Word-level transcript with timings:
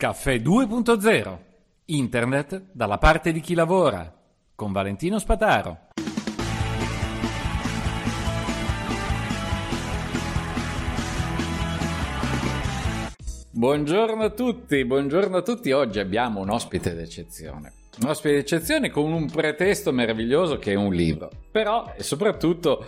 Caffè 0.00 0.36
2.0 0.36 1.38
Internet 1.84 2.62
dalla 2.72 2.96
parte 2.96 3.32
di 3.32 3.40
chi 3.40 3.52
lavora 3.52 4.10
con 4.54 4.72
Valentino 4.72 5.18
Spataro. 5.18 5.88
Buongiorno 13.50 14.22
a 14.22 14.30
tutti, 14.30 14.82
buongiorno 14.86 15.36
a 15.36 15.42
tutti. 15.42 15.70
Oggi 15.72 15.98
abbiamo 15.98 16.40
un 16.40 16.48
ospite 16.48 16.94
d'eccezione. 16.94 17.70
Un 18.00 18.08
ospite 18.08 18.36
d'eccezione 18.36 18.88
con 18.88 19.12
un 19.12 19.30
pretesto 19.30 19.92
meraviglioso 19.92 20.58
che 20.58 20.72
è 20.72 20.76
un 20.76 20.94
libro. 20.94 21.30
Però 21.50 21.92
e 21.94 22.02
soprattutto 22.02 22.82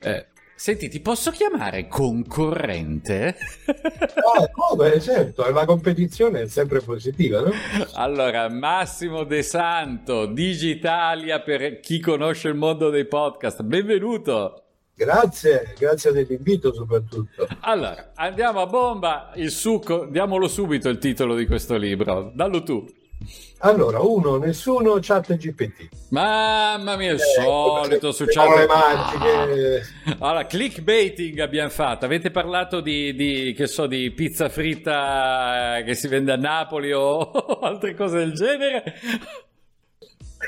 eh, 0.00 0.26
Senti, 0.58 0.88
ti 0.88 0.98
posso 0.98 1.30
chiamare 1.30 1.86
concorrente? 1.86 3.36
No, 3.66 4.50
come, 4.50 5.00
certo, 5.00 5.48
la 5.52 5.64
competizione 5.64 6.42
è 6.42 6.46
sempre 6.48 6.80
positiva, 6.80 7.42
no? 7.42 7.52
Allora, 7.94 8.48
Massimo 8.48 9.22
De 9.22 9.44
Santo, 9.44 10.26
Digitalia 10.26 11.38
per 11.42 11.78
chi 11.78 12.00
conosce 12.00 12.48
il 12.48 12.56
mondo 12.56 12.90
dei 12.90 13.06
podcast, 13.06 13.62
benvenuto! 13.62 14.64
Grazie, 14.96 15.74
grazie 15.78 16.10
dell'invito 16.10 16.74
soprattutto. 16.74 17.46
Allora, 17.60 18.10
andiamo 18.16 18.60
a 18.60 18.66
bomba, 18.66 19.30
il 19.36 19.52
succo, 19.52 20.06
diamolo 20.06 20.48
subito 20.48 20.88
il 20.88 20.98
titolo 20.98 21.36
di 21.36 21.46
questo 21.46 21.76
libro, 21.76 22.32
dallo 22.34 22.64
tu. 22.64 22.84
Allora, 23.60 24.00
uno, 24.00 24.36
nessuno, 24.36 24.98
chat 25.00 25.34
GPT. 25.34 25.88
Mamma 26.10 26.96
mia, 26.96 27.12
il 27.12 27.20
eh, 27.20 27.42
solito 27.42 28.12
su 28.12 28.24
chat 28.26 28.56
le 28.56 28.66
magiche. 28.66 29.82
Ah. 30.04 30.16
Allora, 30.20 30.46
clickbaiting 30.46 31.40
abbiamo 31.40 31.68
fatto. 31.70 32.04
Avete 32.04 32.30
parlato 32.30 32.80
di, 32.80 33.14
di, 33.14 33.52
che 33.56 33.66
so, 33.66 33.86
di 33.86 34.12
pizza 34.12 34.48
fritta 34.48 35.82
che 35.84 35.94
si 35.94 36.06
vende 36.06 36.32
a 36.32 36.36
Napoli 36.36 36.92
o 36.92 37.32
altre 37.60 37.96
cose 37.96 38.18
del 38.18 38.32
genere? 38.32 38.94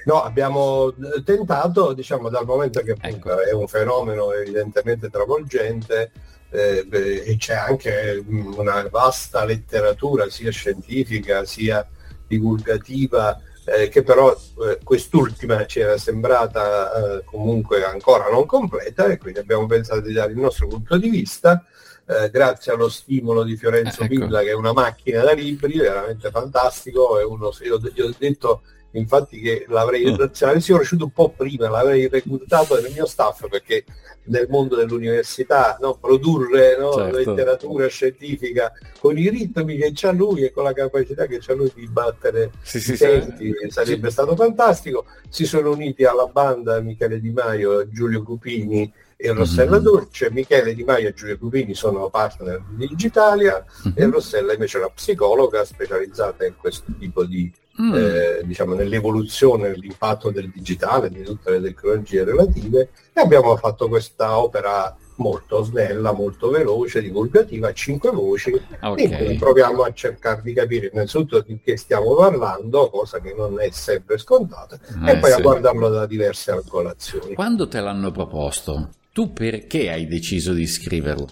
No, 0.04 0.22
abbiamo 0.22 0.94
tentato, 1.24 1.92
diciamo, 1.92 2.28
dal 2.28 2.46
momento 2.46 2.80
che 2.80 2.94
ecco. 3.00 3.40
è 3.40 3.52
un 3.52 3.66
fenomeno 3.66 4.32
evidentemente 4.32 5.10
travolgente, 5.10 6.12
eh, 6.50 6.86
e 6.90 7.36
c'è 7.38 7.54
anche 7.54 8.22
una 8.26 8.86
vasta 8.88 9.44
letteratura 9.44 10.28
sia 10.28 10.50
scientifica 10.50 11.44
sia 11.44 11.86
divulgativa 12.30 13.36
eh, 13.64 13.88
che 13.88 14.02
però 14.02 14.32
eh, 14.32 14.78
quest'ultima 14.84 15.66
ci 15.66 15.80
era 15.80 15.98
sembrata 15.98 17.18
eh, 17.18 17.24
comunque 17.24 17.84
ancora 17.84 18.30
non 18.30 18.46
completa 18.46 19.06
e 19.06 19.18
quindi 19.18 19.40
abbiamo 19.40 19.66
pensato 19.66 20.00
di 20.00 20.12
dare 20.12 20.30
il 20.30 20.38
nostro 20.38 20.68
punto 20.68 20.96
di 20.96 21.08
vista 21.08 21.64
eh, 22.06 22.30
grazie 22.30 22.72
allo 22.72 22.88
stimolo 22.88 23.42
di 23.42 23.56
Fiorenzo 23.56 24.02
ecco. 24.02 24.14
Villa 24.14 24.42
che 24.42 24.50
è 24.50 24.54
una 24.54 24.72
macchina 24.72 25.22
da 25.22 25.32
libri 25.32 25.78
veramente 25.78 26.30
fantastico 26.30 27.18
è 27.18 27.24
uno, 27.24 27.50
io, 27.62 27.80
io 27.94 28.06
ho 28.06 28.14
detto 28.16 28.62
infatti 28.92 29.40
che 29.40 29.66
l'avrei, 29.68 30.10
mm. 30.10 30.24
se 30.32 30.46
l'avessi 30.46 30.72
conosciuto 30.72 31.04
un 31.04 31.12
po' 31.12 31.30
prima 31.30 31.68
l'avrei 31.68 32.08
reclutato 32.08 32.80
nel 32.80 32.90
mio 32.92 33.06
staff 33.06 33.48
perché 33.48 33.84
nel 34.24 34.46
mondo 34.48 34.76
dell'università 34.76 35.78
no, 35.80 35.96
produrre 35.98 36.76
no, 36.78 36.92
certo. 36.92 37.16
letteratura 37.16 37.86
scientifica 37.86 38.72
con 38.98 39.16
i 39.16 39.28
ritmi 39.28 39.76
che 39.76 39.92
c'ha 39.94 40.12
lui 40.12 40.44
e 40.44 40.52
con 40.52 40.64
la 40.64 40.72
capacità 40.72 41.26
che 41.26 41.38
c'ha 41.40 41.54
lui 41.54 41.70
di 41.74 41.86
battere 41.88 42.50
sì, 42.62 42.80
sì, 42.80 42.96
tempi 42.96 43.52
sì. 43.60 43.70
sarebbe 43.70 44.10
stato 44.10 44.36
fantastico 44.36 45.06
si 45.28 45.46
sono 45.46 45.70
uniti 45.70 46.04
alla 46.04 46.26
banda 46.26 46.80
Michele 46.80 47.20
Di 47.20 47.30
Maio 47.30 47.88
Giulio 47.88 48.22
Cupini 48.22 48.92
e 49.16 49.32
Rossella 49.32 49.72
mm-hmm. 49.72 49.82
Dolce, 49.82 50.30
Michele 50.30 50.74
Di 50.74 50.84
Maio 50.84 51.08
e 51.08 51.14
Giulio 51.14 51.36
Cupini 51.38 51.74
sono 51.74 52.08
partner 52.08 52.62
di 52.70 52.86
Digitalia 52.86 53.64
mm-hmm. 53.86 53.96
e 53.96 54.10
Rossella 54.10 54.52
invece 54.52 54.78
è 54.78 54.80
una 54.80 54.90
psicologa 54.90 55.64
specializzata 55.64 56.46
in 56.46 56.54
questo 56.56 56.92
tipo 56.98 57.24
di 57.24 57.52
mm. 57.80 57.94
eh, 57.94 58.40
diciamo 58.44 58.74
nell'evoluzione, 58.74 59.68
nell'impatto 59.68 60.30
del 60.30 60.50
digitale, 60.50 61.08
di 61.08 61.22
tutte 61.22 61.50
le 61.50 61.60
tecnologie 61.60 62.24
relative 62.24 62.90
e 63.12 63.20
abbiamo 63.20 63.56
fatto 63.56 63.88
questa 63.88 64.38
opera 64.38 64.96
molto 65.16 65.62
snella, 65.62 66.12
molto 66.12 66.50
veloce, 66.50 67.02
divulgativa, 67.02 67.68
a 67.68 67.72
cinque 67.72 68.10
voci, 68.10 68.58
okay. 68.80 69.04
in 69.04 69.16
cui 69.16 69.36
proviamo 69.36 69.82
a 69.82 69.92
cercare 69.92 70.40
di 70.42 70.52
capire 70.52 70.90
innanzitutto 70.92 71.40
di 71.40 71.60
che 71.62 71.76
stiamo 71.76 72.14
parlando, 72.14 72.88
cosa 72.90 73.20
che 73.20 73.34
non 73.36 73.60
è 73.60 73.70
sempre 73.70 74.18
scontata, 74.18 74.78
eh, 75.06 75.12
e 75.12 75.18
poi 75.18 75.30
sì. 75.30 75.38
a 75.38 75.40
guardarlo 75.40 75.88
da 75.88 76.06
diverse 76.06 76.52
angolazioni. 76.52 77.34
Quando 77.34 77.68
te 77.68 77.80
l'hanno 77.80 78.10
proposto? 78.10 78.90
Tu 79.12 79.32
perché 79.32 79.90
hai 79.90 80.06
deciso 80.06 80.52
di 80.52 80.66
scriverlo? 80.66 81.28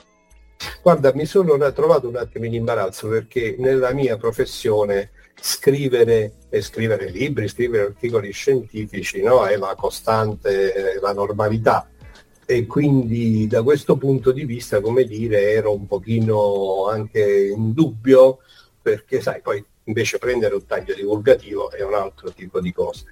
Guarda, 0.83 1.13
mi 1.15 1.25
sono 1.25 1.57
trovato 1.73 2.09
un 2.09 2.17
attimo 2.17 2.45
in 2.45 2.55
imbarazzo 2.55 3.09
perché 3.09 3.55
nella 3.59 3.93
mia 3.93 4.17
professione 4.17 5.13
scrivere 5.41 6.33
e 6.49 6.61
scrivere 6.61 7.11
libri, 7.11 7.49
scrivere 7.49 7.85
articoli 7.85 8.33
scientifici 8.33 9.23
no? 9.23 9.45
è 9.45 9.57
la 9.57 9.75
costante, 9.77 10.99
la 11.01 11.13
normalità. 11.13 11.89
E 12.45 12.67
quindi 12.67 13.47
da 13.47 13.63
questo 13.63 13.97
punto 13.97 14.33
di 14.33 14.45
vista, 14.45 14.81
come 14.81 15.05
dire, 15.05 15.53
ero 15.53 15.75
un 15.75 15.87
pochino 15.87 16.89
anche 16.89 17.49
in 17.55 17.75
dubbio 17.75 18.39
perché 18.81 19.21
sai, 19.21 19.43
poi 19.43 19.63
invece 19.85 20.19
prendere 20.19 20.55
un 20.55 20.65
taglio 20.65 20.95
divulgativo 20.95 21.71
è 21.71 21.83
un 21.83 21.95
altro 21.95 22.33
tipo 22.33 22.61
di 22.61 22.73
cosa 22.73 23.05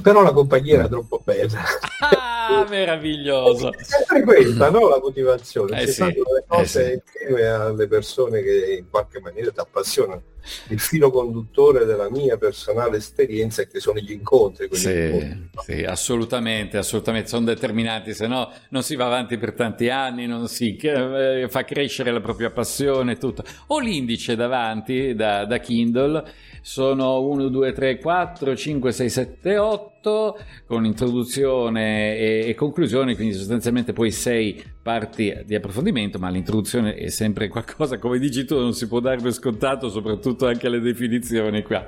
però 0.00 0.22
la 0.22 0.32
compagnia 0.32 0.74
era 0.74 0.88
troppo 0.88 1.20
bella. 1.24 1.60
Ah, 2.00 2.64
meraviglioso! 2.70 3.72
È 3.72 3.82
sempre 3.82 4.22
questa, 4.22 4.70
no? 4.70 4.88
La 4.88 5.00
motivazione. 5.00 5.82
Eh, 5.82 5.86
sì, 5.88 6.04
le 6.04 6.44
cose 6.46 6.80
eh, 6.80 7.02
sì. 7.04 7.22
insieme 7.24 7.46
alle 7.48 7.88
persone 7.88 8.42
che 8.42 8.76
in 8.78 8.88
qualche 8.88 9.20
maniera 9.20 9.50
ti 9.50 9.60
appassionano. 9.60 10.22
Il 10.68 10.80
filo 10.80 11.12
conduttore 11.12 11.84
della 11.84 12.10
mia 12.10 12.36
personale 12.36 12.96
esperienza 12.96 13.62
è 13.62 13.68
che 13.68 13.78
sono 13.78 14.00
gli 14.00 14.10
incontri. 14.10 14.68
Sì, 14.72 14.90
incontri, 14.90 15.50
no? 15.52 15.62
sì, 15.62 15.84
assolutamente, 15.84 16.78
assolutamente. 16.78 17.28
Sono 17.28 17.44
determinati, 17.44 18.12
se 18.12 18.26
no 18.26 18.50
non 18.70 18.82
si 18.82 18.96
va 18.96 19.06
avanti 19.06 19.36
per 19.38 19.52
tanti 19.52 19.88
anni, 19.88 20.26
non 20.26 20.48
si 20.48 20.76
eh, 20.76 21.46
fa 21.48 21.64
crescere 21.64 22.10
la 22.10 22.20
propria 22.20 22.50
passione, 22.50 23.18
tutto. 23.18 23.44
Ho 23.68 23.78
l'indice 23.78 24.34
davanti 24.34 25.14
da, 25.14 25.44
da 25.44 25.58
Kindle 25.58 26.24
sono 26.62 27.20
1, 27.22 27.48
2, 27.48 27.72
3, 27.72 27.98
4, 27.98 28.56
5, 28.56 28.92
6, 28.92 29.08
7, 29.08 29.58
8 29.58 30.38
con 30.66 30.86
introduzione 30.86 32.16
e, 32.16 32.48
e 32.48 32.54
conclusione, 32.54 33.14
quindi 33.16 33.34
sostanzialmente 33.34 33.92
poi 33.92 34.10
6 34.10 34.64
parti 34.82 35.42
di 35.44 35.54
approfondimento, 35.54 36.18
ma 36.18 36.30
l'introduzione 36.30 36.94
è 36.94 37.08
sempre 37.08 37.48
qualcosa, 37.48 37.98
come 37.98 38.18
dici 38.18 38.44
tu, 38.44 38.58
non 38.58 38.72
si 38.72 38.86
può 38.86 39.00
dare 39.00 39.20
per 39.20 39.32
scontato, 39.32 39.90
soprattutto 39.90 40.46
anche 40.46 40.68
le 40.68 40.80
definizioni 40.80 41.62
qua. 41.62 41.84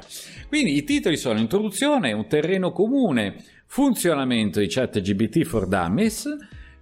Quindi 0.49 0.77
i 0.77 0.85
titoli 0.85 1.17
sono 1.17 1.39
introduzione, 1.39 2.13
un 2.13 2.27
terreno 2.27 2.73
comune, 2.73 3.37
funzionamento 3.67 4.59
di 4.59 4.67
ChatGPT 4.69 5.45
for 5.45 5.67
Dummies, 5.67 6.29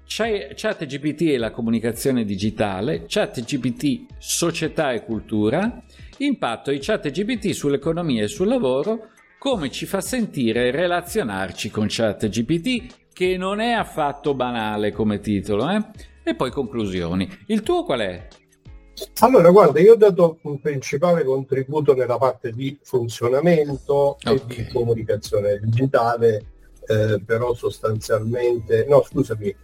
ChatGPT 0.07 1.23
e 1.23 1.39
la 1.39 1.51
comunicazione 1.51 2.25
digitale, 2.25 3.05
ChatGPT 3.07 4.07
società 4.19 4.93
e 4.93 5.05
cultura, 5.05 5.83
impatto 6.19 6.71
di 6.71 6.79
ChatGPT 6.81 7.51
sull'economia 7.51 8.25
e 8.25 8.29
sul 8.29 8.49
lavoro, 8.49 9.09
come 9.39 9.71
ci 9.71 9.87
fa 9.87 10.01
sentire 10.01 10.71
relazionarci 10.71 11.71
con 11.71 11.87
ChatGPT, 11.89 13.01
che 13.13 13.37
non 13.37 13.61
è 13.61 13.73
affatto 13.73 14.35
banale 14.35 14.93
come 14.93 15.21
titolo, 15.21 15.69
eh? 15.71 15.85
E 16.23 16.35
poi 16.35 16.51
conclusioni. 16.51 17.29
Il 17.47 17.63
tuo 17.63 17.85
qual 17.85 18.01
è? 18.01 18.29
Allora, 19.21 19.51
guarda, 19.51 19.81
io 19.81 19.95
ho 19.95 19.97
dato 19.97 20.39
un 20.43 20.61
principale 20.61 21.25
contributo 21.25 21.95
nella 21.95 22.19
parte 22.19 22.53
di 22.53 22.79
funzionamento 22.83 24.17
okay. 24.23 24.37
e 24.37 24.43
di 24.47 24.67
comunicazione 24.73 25.59
digitale, 25.63 26.45
eh, 26.87 27.21
però 27.25 27.55
sostanzialmente, 27.55 28.85
no 28.89 29.03
scusami, 29.03 29.55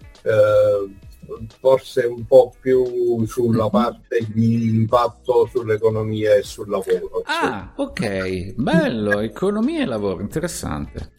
forse 1.60 2.06
un 2.06 2.24
po' 2.24 2.52
più 2.60 3.24
sulla 3.26 3.64
mhm. 3.64 3.70
parte 3.70 4.26
di 4.32 4.68
impatto 4.68 5.46
sull'economia 5.46 6.34
e 6.34 6.42
sul 6.42 6.68
lavoro. 6.68 7.22
Ah, 7.24 7.72
ok, 7.76 8.54
bello, 8.54 9.20
economia 9.20 9.82
e 9.82 9.84
lavoro, 9.84 10.22
interessante. 10.22 11.16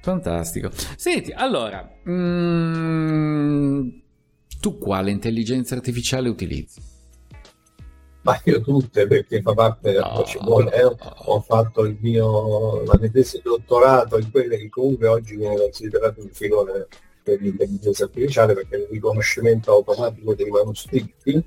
Fantastico. 0.00 0.70
Senti, 0.96 1.32
allora, 1.32 1.88
mm, 2.08 3.88
tu 4.60 4.78
quale 4.78 5.10
intelligenza 5.10 5.74
artificiale 5.74 6.28
utilizzi? 6.28 6.96
Ma 8.22 8.38
io 8.44 8.60
tutte 8.60 9.06
perché 9.06 9.40
fa 9.40 9.54
parte 9.54 9.92
del 9.92 10.00
no, 10.00 10.24
ci 10.24 10.38
vuole, 10.42 10.72
eh? 10.74 10.84
ho 10.84 11.40
fatto 11.40 11.84
il 11.84 11.96
mio 12.00 12.82
la 12.82 12.98
mia 12.98 13.08
tesi 13.10 13.36
di 13.36 13.42
dottorato 13.44 14.18
in 14.18 14.30
quelle 14.30 14.58
che 14.58 14.68
comunque 14.68 15.06
oggi 15.06 15.36
viene 15.36 15.56
considerato 15.56 16.20
un 16.20 16.28
filone 16.30 16.86
per 17.28 17.40
l'intelligenza 17.42 18.04
artificiale 18.04 18.54
perché 18.54 18.76
il 18.76 18.86
riconoscimento 18.90 19.72
automatico 19.72 20.34
dei 20.34 20.48
manoscritti 20.48 21.44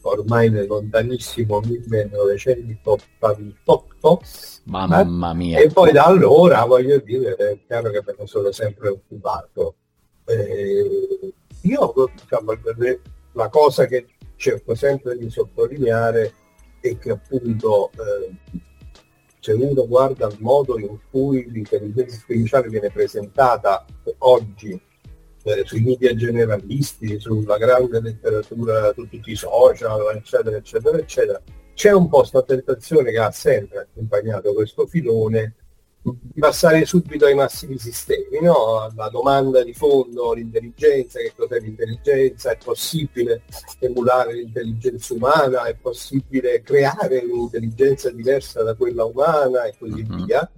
ormai 0.00 0.50
nel 0.50 0.66
lontanissimo 0.66 1.60
1988 1.60 4.20
mamma 4.64 5.32
mia. 5.32 5.60
e 5.60 5.68
poi 5.68 5.92
da 5.92 6.06
allora 6.06 6.64
voglio 6.64 6.98
dire 6.98 7.36
è 7.36 7.60
chiaro 7.64 7.90
che 7.90 8.02
me 8.04 8.16
ne 8.18 8.26
sono 8.26 8.50
sempre 8.50 8.88
occupato. 8.88 9.76
Eh, 10.24 11.32
io 11.62 11.94
diciamo, 12.20 12.52
la 13.32 13.48
cosa 13.48 13.86
che 13.86 14.06
cerco 14.34 14.74
sempre 14.74 15.16
di 15.16 15.30
sottolineare 15.30 16.34
è 16.80 16.98
che 16.98 17.12
appunto 17.12 17.92
eh, 17.92 18.32
se 19.38 19.52
uno 19.52 19.86
guarda 19.86 20.26
il 20.26 20.38
modo 20.40 20.76
in 20.78 20.98
cui 21.10 21.48
l'intelligenza 21.48 22.16
artificiale 22.16 22.68
viene 22.68 22.90
presentata 22.90 23.84
oggi 24.18 24.90
eh, 25.44 25.62
sui 25.64 25.80
media 25.80 26.14
generalisti, 26.14 27.18
sulla 27.18 27.58
grande 27.58 28.00
letteratura, 28.00 28.92
su 28.94 29.08
tutti 29.08 29.30
i 29.30 29.36
social, 29.36 30.16
eccetera, 30.16 30.56
eccetera, 30.56 30.98
eccetera, 30.98 31.42
c'è 31.74 31.92
un 31.92 32.08
po' 32.08 32.18
questa 32.18 32.42
tentazione 32.42 33.10
che 33.10 33.18
ha 33.18 33.30
sempre 33.30 33.78
accompagnato 33.78 34.52
questo 34.52 34.86
filone 34.86 35.54
di 36.02 36.40
passare 36.40 36.84
subito 36.84 37.26
ai 37.26 37.34
massimi 37.34 37.78
sistemi, 37.78 38.40
no? 38.40 38.90
la 38.96 39.08
domanda 39.08 39.62
di 39.62 39.72
fondo, 39.72 40.32
l'intelligenza, 40.32 41.20
che 41.20 41.32
cos'è 41.34 41.60
l'intelligenza, 41.60 42.50
è 42.50 42.58
possibile 42.62 43.42
emulare 43.78 44.34
l'intelligenza 44.34 45.14
umana, 45.14 45.64
è 45.64 45.76
possibile 45.76 46.60
creare 46.62 47.18
un'intelligenza 47.18 48.10
diversa 48.10 48.64
da 48.64 48.74
quella 48.74 49.04
umana 49.04 49.64
e 49.64 49.74
così 49.78 50.04
uh-huh. 50.08 50.24
via. 50.24 50.50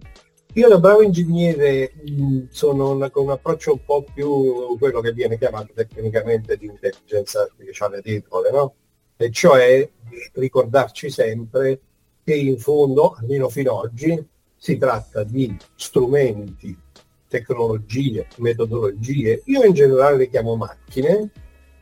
Io 0.56 0.68
da 0.68 0.78
bravo 0.78 1.02
ingegnere 1.02 1.94
mh, 2.06 2.44
sono 2.50 2.90
una, 2.92 3.10
con 3.10 3.24
un 3.24 3.30
approccio 3.30 3.72
un 3.72 3.84
po' 3.84 4.04
più 4.14 4.78
quello 4.78 5.00
che 5.00 5.12
viene 5.12 5.36
chiamato 5.36 5.72
tecnicamente 5.74 6.56
di 6.56 6.66
intelligenza 6.66 7.42
artificiale 7.42 8.00
debole, 8.00 8.50
no? 8.52 8.74
E 9.16 9.32
cioè 9.32 9.88
ricordarci 10.34 11.10
sempre 11.10 11.80
che 12.22 12.36
in 12.36 12.56
fondo, 12.58 13.16
almeno 13.18 13.48
fino 13.48 13.80
ad 13.80 13.86
oggi, 13.86 14.24
si 14.56 14.78
tratta 14.78 15.24
di 15.24 15.56
strumenti, 15.74 16.78
tecnologie, 17.26 18.28
metodologie, 18.36 19.42
io 19.46 19.64
in 19.64 19.72
generale 19.72 20.18
le 20.18 20.28
chiamo 20.28 20.54
macchine, 20.54 21.32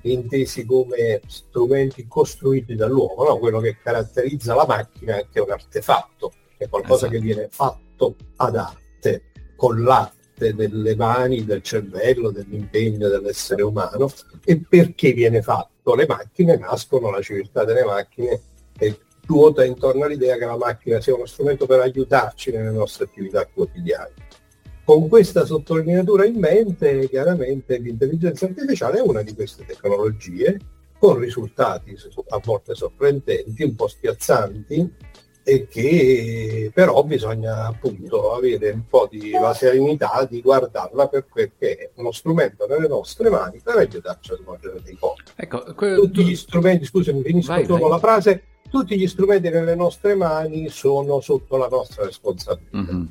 intesi 0.01 0.65
come 0.65 1.21
strumenti 1.27 2.07
costruiti 2.09 2.75
dall'uomo, 2.75 3.25
no? 3.25 3.39
quello 3.39 3.61
che 3.61 3.77
caratterizza 3.83 4.55
la 4.55 4.65
macchina 4.67 5.19
è 5.19 5.27
che 5.31 5.41
è 5.41 5.43
un 5.43 5.51
artefatto, 5.51 6.33
è 6.57 6.67
qualcosa 6.71 7.07
esatto. 7.07 7.13
che 7.13 7.19
viene 7.21 7.49
fatto 7.51 7.92
ad 8.37 8.57
arte, 8.57 9.23
con 9.57 9.83
l'arte 9.83 10.55
delle 10.55 10.97
mani, 10.97 11.45
del 11.45 11.63
cervello, 11.63 12.31
dell'impegno 12.31 13.09
dell'essere 13.09 13.63
umano. 13.63 14.11
E 14.45 14.61
perché 14.69 15.13
viene 15.13 15.43
fatto? 15.43 15.95
Le 15.95 16.07
macchine 16.07 16.57
nascono, 16.57 17.11
la 17.11 17.21
civiltà 17.21 17.65
delle 17.65 17.85
macchine 17.85 18.41
è 18.77 18.95
ruota 19.27 19.65
intorno 19.65 20.05
all'idea 20.05 20.37
che 20.37 20.47
la 20.47 20.57
macchina 20.57 21.01
sia 21.01 21.15
uno 21.15 21.27
strumento 21.27 21.67
per 21.67 21.81
aiutarci 21.81 22.51
nelle 22.51 22.71
nostre 22.71 23.05
attività 23.05 23.47
quotidiane. 23.47 24.15
Con 24.85 25.09
questa 25.09 25.45
sottolineatura 25.45 26.25
in 26.25 26.39
mente, 26.39 27.09
chiaramente 27.09 27.79
l'intelligenza 27.79 28.47
artificiale 28.47 28.99
è 28.99 29.01
una 29.01 29.23
di 29.23 29.33
queste 29.33 29.65
tecnologie, 29.65 30.59
con 30.99 31.19
risultati 31.19 31.97
a 32.29 32.41
volte 32.45 32.75
sorprendenti, 32.75 33.63
un 33.63 33.75
po' 33.75 33.89
spiazzanti, 33.89 34.93
e 35.45 35.67
che 35.67 36.71
però 36.73 37.03
bisogna 37.03 37.67
appunto 37.67 38.35
avere 38.35 38.71
un 38.71 38.87
po' 38.87 39.09
di 39.11 39.31
la 39.31 39.53
serenità 39.55 40.27
di 40.29 40.41
guardarla 40.41 41.09
per 41.09 41.27
quel 41.29 41.53
che 41.59 41.77
è 41.77 41.91
uno 41.97 42.13
strumento 42.13 42.67
nelle 42.67 42.87
nostre 42.87 43.29
mani 43.29 43.61
per 43.63 43.77
aiutarci 43.77 44.33
a 44.33 44.37
svolgere 44.37 44.81
dei 44.83 44.97
compiti. 44.99 45.33
Ecco, 45.37 45.75
que- 45.75 45.95
Tutti 45.95 46.25
gli 46.25 46.37
strumenti, 46.37 46.85
scusami, 46.85 47.23
finisco 47.23 47.53
vai, 47.53 47.65
solo 47.65 47.81
vai. 47.81 47.91
la 47.91 47.99
frase, 47.99 48.43
tutti 48.71 48.97
gli 48.97 49.07
strumenti 49.09 49.51
nelle 49.51 49.75
nostre 49.75 50.15
mani 50.15 50.69
sono 50.69 51.21
sotto 51.21 51.57
la 51.57 51.69
nostra 51.69 52.05
responsabilità. 52.05 52.77
Mm-hmm. 52.77 53.05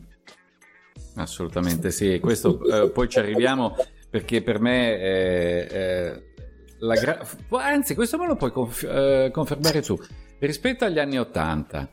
Assolutamente 1.16 1.92
sì, 1.92 2.20
questo 2.20 2.64
eh, 2.64 2.90
poi 2.90 3.10
ci 3.10 3.20
arriviamo 3.20 3.76
perché 4.10 4.42
per 4.42 4.60
me 4.60 4.98
è, 4.98 5.68
è 5.68 6.24
la 6.80 6.96
gra- 6.96 7.26
anzi 7.50 7.94
questo 7.96 8.18
me 8.18 8.28
lo 8.28 8.36
puoi 8.36 8.52
conf- 8.52 8.84
eh, 8.84 9.30
confermare 9.32 9.82
tu. 9.82 10.00
Rispetto 10.40 10.86
agli 10.86 10.98
anni 10.98 11.20
Ottanta, 11.20 11.88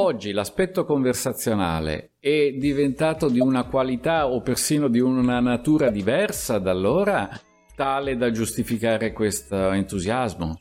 oggi 0.00 0.32
l'aspetto 0.32 0.84
conversazionale 0.84 2.12
è 2.18 2.52
diventato 2.52 3.28
di 3.28 3.40
una 3.40 3.64
qualità 3.64 4.28
o 4.28 4.40
persino 4.40 4.88
di 4.88 5.00
una 5.00 5.40
natura 5.40 5.90
diversa 5.90 6.58
da 6.58 6.70
allora, 6.70 7.28
tale 7.74 8.16
da 8.16 8.30
giustificare 8.30 9.12
questo 9.12 9.70
entusiasmo? 9.72 10.60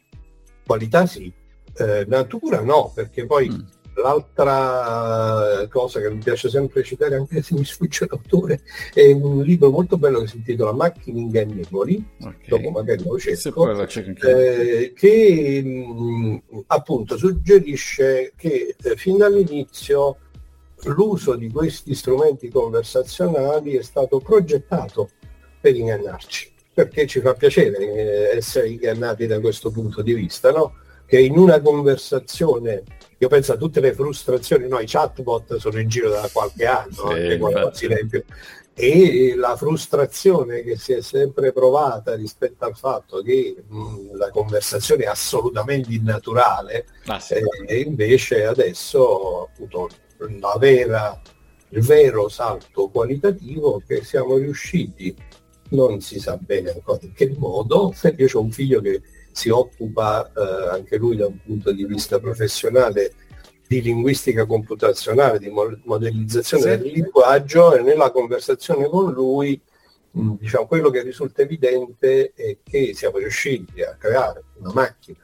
Qualità 0.65 1.05
sì, 1.05 1.31
eh, 1.77 2.05
natura 2.07 2.61
no, 2.61 2.91
perché 2.93 3.25
poi 3.25 3.49
mm. 3.49 3.59
L'altra 4.01 5.67
cosa 5.69 5.99
che 5.99 6.09
mi 6.09 6.19
piace 6.19 6.49
sempre 6.49 6.83
citare, 6.83 7.15
anche 7.15 7.41
se 7.41 7.55
mi 7.55 7.65
sfugge 7.65 8.05
l'autore, 8.09 8.61
è 8.93 9.11
un 9.11 9.41
libro 9.41 9.69
molto 9.69 9.97
bello 9.97 10.21
che 10.21 10.27
si 10.27 10.37
intitola 10.37 10.71
Macchine 10.73 11.19
ingannevoli, 11.19 12.03
okay. 12.21 12.47
dopo 12.47 12.69
magari 12.69 13.03
lo 13.03 13.17
cerco, 13.17 13.69
eh, 14.21 14.93
che 14.95 15.61
mh, 15.63 16.01
mm, 16.03 16.37
appunto 16.67 17.17
suggerisce 17.17 18.33
che 18.35 18.75
eh, 18.81 18.95
fin 18.95 19.17
dall'inizio 19.17 20.17
l'uso 20.85 21.35
di 21.35 21.49
questi 21.49 21.95
strumenti 21.95 22.49
conversazionali 22.49 23.75
è 23.75 23.81
stato 23.81 24.19
progettato 24.19 25.09
per 25.59 25.75
ingannarci, 25.75 26.53
perché 26.73 27.07
ci 27.07 27.19
fa 27.19 27.33
piacere 27.33 27.77
eh, 27.77 28.37
essere 28.37 28.69
ingannati 28.69 29.25
da 29.25 29.39
questo 29.39 29.71
punto 29.71 30.01
di 30.03 30.13
vista, 30.13 30.51
no? 30.51 30.75
che 31.07 31.19
in 31.19 31.37
una 31.37 31.61
conversazione, 31.61 32.83
io 33.17 33.27
penso 33.27 33.53
a 33.53 33.57
tutte 33.57 33.79
le 33.79 33.93
frustrazioni, 33.93 34.67
no, 34.67 34.79
i 34.79 34.85
chatbot 34.85 35.57
sono 35.57 35.79
in 35.79 35.87
giro 35.89 36.09
da 36.09 36.29
qualche 36.31 36.65
anno, 36.65 36.91
sì, 37.73 37.85
anche 37.85 38.25
e 38.79 39.33
la 39.35 39.55
frustrazione 39.55 40.61
che 40.61 40.77
si 40.77 40.93
è 40.93 41.01
sempre 41.01 41.51
provata 41.51 42.13
rispetto 42.13 42.63
al 42.63 42.77
fatto 42.77 43.23
che 43.23 43.63
mh, 43.67 44.15
la 44.15 44.29
conversazione 44.29 45.05
è 45.05 45.07
assolutamente 45.07 45.91
innaturale 45.91 46.85
ah, 47.07 47.19
sì. 47.19 47.33
eh, 47.33 47.43
e 47.65 47.79
invece 47.79 48.45
adesso 48.45 49.47
appunto 49.47 49.89
la 50.39 50.55
vera, 50.59 51.19
il 51.69 51.81
vero 51.81 52.29
salto 52.29 52.89
qualitativo 52.89 53.81
che 53.85 54.03
siamo 54.03 54.37
riusciti 54.37 55.15
non 55.69 55.99
si 55.99 56.19
sa 56.19 56.37
bene 56.39 56.69
ancora 56.69 56.99
in 57.01 57.13
che 57.13 57.33
modo 57.35 57.95
io 58.15 58.27
ho 58.31 58.41
un 58.41 58.51
figlio 58.51 58.79
che 58.79 59.01
si 59.37 59.49
occupa 59.49 60.31
eh, 60.35 60.69
anche 60.71 60.97
lui 60.97 61.15
da 61.15 61.27
un 61.27 61.37
punto 61.45 61.71
di 61.71 61.85
vista 61.85 62.19
professionale 62.19 63.13
di 63.67 63.83
linguistica 63.83 64.47
computazionale, 64.47 65.37
di 65.37 65.51
modellizzazione 65.83 66.63
sì. 66.63 66.69
del 66.69 66.91
linguaggio 66.91 67.75
e 67.75 67.83
nella 67.83 68.09
conversazione 68.09 68.87
con 68.87 69.11
lui 69.11 69.61
mh, 70.09 70.33
diciamo, 70.39 70.65
quello 70.65 70.89
che 70.89 71.03
risulta 71.03 71.43
evidente 71.43 72.33
è 72.33 72.57
che 72.63 72.95
siamo 72.95 73.19
riusciti 73.19 73.83
a 73.83 73.95
creare 73.95 74.43
una 74.57 74.73
macchina 74.73 75.19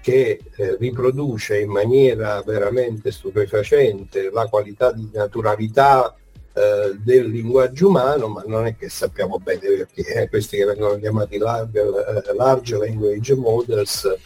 che 0.00 0.40
eh, 0.56 0.76
riproduce 0.76 1.60
in 1.60 1.70
maniera 1.70 2.42
veramente 2.42 3.12
stupefacente 3.12 4.30
la 4.32 4.48
qualità 4.48 4.90
di 4.90 5.08
naturalità 5.12 6.12
eh, 6.58 6.98
del 6.98 7.30
linguaggio 7.30 7.88
umano, 7.88 8.28
ma 8.28 8.42
non 8.46 8.66
è 8.66 8.76
che 8.76 8.88
sappiamo 8.88 9.38
bene 9.38 9.60
perché 9.60 10.02
eh, 10.02 10.28
questi 10.28 10.56
che 10.56 10.64
vengono 10.64 10.98
chiamati 10.98 11.38
large, 11.38 11.80
eh, 11.80 12.34
large 12.34 12.76
language 12.76 13.34
models 13.34 14.16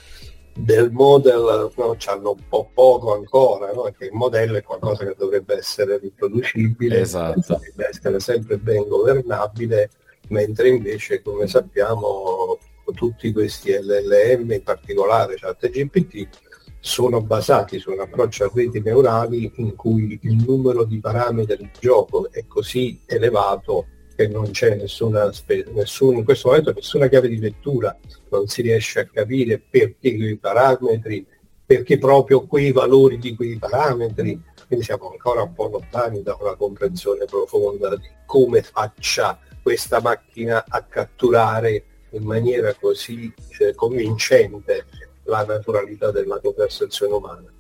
del 0.55 0.91
model 0.91 1.71
no, 1.77 1.97
hanno 2.07 2.31
un 2.31 2.49
po' 2.49 2.71
poco 2.73 3.15
ancora, 3.15 3.73
no? 3.73 3.83
perché 3.83 4.07
il 4.07 4.13
modello 4.13 4.57
è 4.57 4.63
qualcosa 4.63 5.05
che 5.05 5.15
dovrebbe 5.17 5.57
essere 5.57 5.99
riproducibile, 5.99 7.01
esatto. 7.01 7.41
dovrebbe 7.47 7.89
essere 7.89 8.21
sempre 8.21 8.59
ben 8.59 8.87
governabile, 8.87 9.91
mentre 10.29 10.69
invece 10.69 11.23
come 11.23 11.47
sappiamo 11.47 12.59
tutti 12.95 13.33
questi 13.33 13.73
LLM, 13.73 14.53
in 14.53 14.63
particolare 14.63 15.37
ChatGPT, 15.37 16.29
sono 16.85 17.23
basati 17.23 17.79
su 17.79 17.93
un 17.93 18.01
approccio 18.01 18.45
a 18.45 18.51
reti 18.53 18.81
neurali 18.81 19.53
in 19.59 19.77
cui 19.77 20.19
il 20.21 20.45
numero 20.45 20.83
di 20.83 20.99
parametri 20.99 21.57
di 21.57 21.71
gioco 21.79 22.29
è 22.33 22.45
così 22.49 23.01
elevato 23.07 23.87
che 24.17 24.27
non 24.27 24.51
c'è 24.51 24.75
nessuna, 24.75 25.31
nessun, 25.75 26.17
in 26.17 26.25
questo 26.25 26.49
momento 26.49 26.73
nessuna 26.73 27.07
chiave 27.07 27.29
di 27.29 27.39
lettura, 27.39 27.97
non 28.31 28.49
si 28.49 28.63
riesce 28.63 28.99
a 28.99 29.07
capire 29.07 29.61
perché 29.61 30.17
quei 30.17 30.37
parametri, 30.37 31.25
perché 31.65 31.99
proprio 31.99 32.47
quei 32.47 32.73
valori 32.73 33.17
di 33.19 33.37
quei 33.37 33.59
parametri, 33.59 34.43
quindi 34.67 34.85
siamo 34.85 35.09
ancora 35.13 35.43
un 35.43 35.53
po' 35.55 35.69
lontani 35.69 36.21
da 36.25 36.37
una 36.41 36.57
comprensione 36.57 37.27
profonda 37.27 37.95
di 37.95 38.09
come 38.27 38.61
faccia 38.61 39.39
questa 39.63 40.01
macchina 40.01 40.65
a 40.69 40.83
catturare 40.83 41.85
in 42.11 42.25
maniera 42.25 42.75
così 42.75 43.33
eh, 43.61 43.73
convincente 43.77 44.85
la 45.33 45.45
naturalità 45.45 46.11
della 46.11 46.39
conversazione 46.41 47.15
umana. 47.15 47.53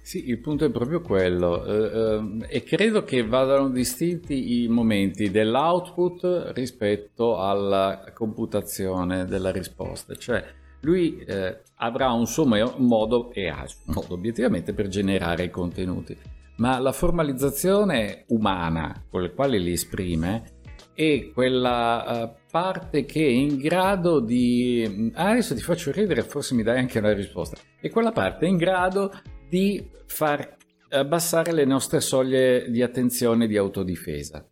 Sì, 0.00 0.28
il 0.28 0.38
punto 0.38 0.64
è 0.64 0.70
proprio 0.70 1.00
quello. 1.00 1.64
Eh, 1.64 2.46
eh, 2.48 2.56
e 2.56 2.62
credo 2.62 3.04
che 3.04 3.26
vadano 3.26 3.70
distinti 3.70 4.62
i 4.62 4.68
momenti 4.68 5.30
dell'output 5.30 6.52
rispetto 6.54 7.38
alla 7.38 8.12
computazione 8.12 9.24
della 9.24 9.50
risposta, 9.50 10.14
cioè 10.14 10.44
lui 10.80 11.18
eh, 11.20 11.60
avrà 11.76 12.12
un 12.12 12.26
suo 12.26 12.44
modo 12.44 13.32
e 13.32 13.48
ha 13.48 13.64
un 13.86 13.94
modo 13.94 14.14
obiettivamente 14.14 14.74
per 14.74 14.88
generare 14.88 15.44
i 15.44 15.50
contenuti, 15.50 16.16
ma 16.56 16.78
la 16.78 16.92
formalizzazione 16.92 18.24
umana 18.28 19.04
con 19.10 19.22
la 19.22 19.30
quale 19.30 19.58
li 19.58 19.72
esprime 19.72 20.53
è 20.94 21.30
quella 21.32 22.22
uh, 22.22 22.50
parte 22.50 23.04
che 23.04 23.24
è 23.26 23.30
in 23.30 23.58
grado 23.58 24.20
di... 24.20 25.10
Ah, 25.14 25.30
adesso 25.30 25.54
ti 25.54 25.62
faccio 25.62 25.90
ridere, 25.90 26.22
forse 26.22 26.54
mi 26.54 26.62
dai 26.62 26.78
anche 26.78 26.98
una 26.98 27.12
risposta. 27.12 27.56
È 27.80 27.90
quella 27.90 28.12
parte 28.12 28.46
in 28.46 28.56
grado 28.56 29.12
di 29.48 29.90
far 30.06 30.56
abbassare 30.90 31.52
le 31.52 31.64
nostre 31.64 32.00
soglie 32.00 32.70
di 32.70 32.82
attenzione 32.82 33.44
e 33.44 33.48
di 33.48 33.56
autodifesa. 33.56 34.46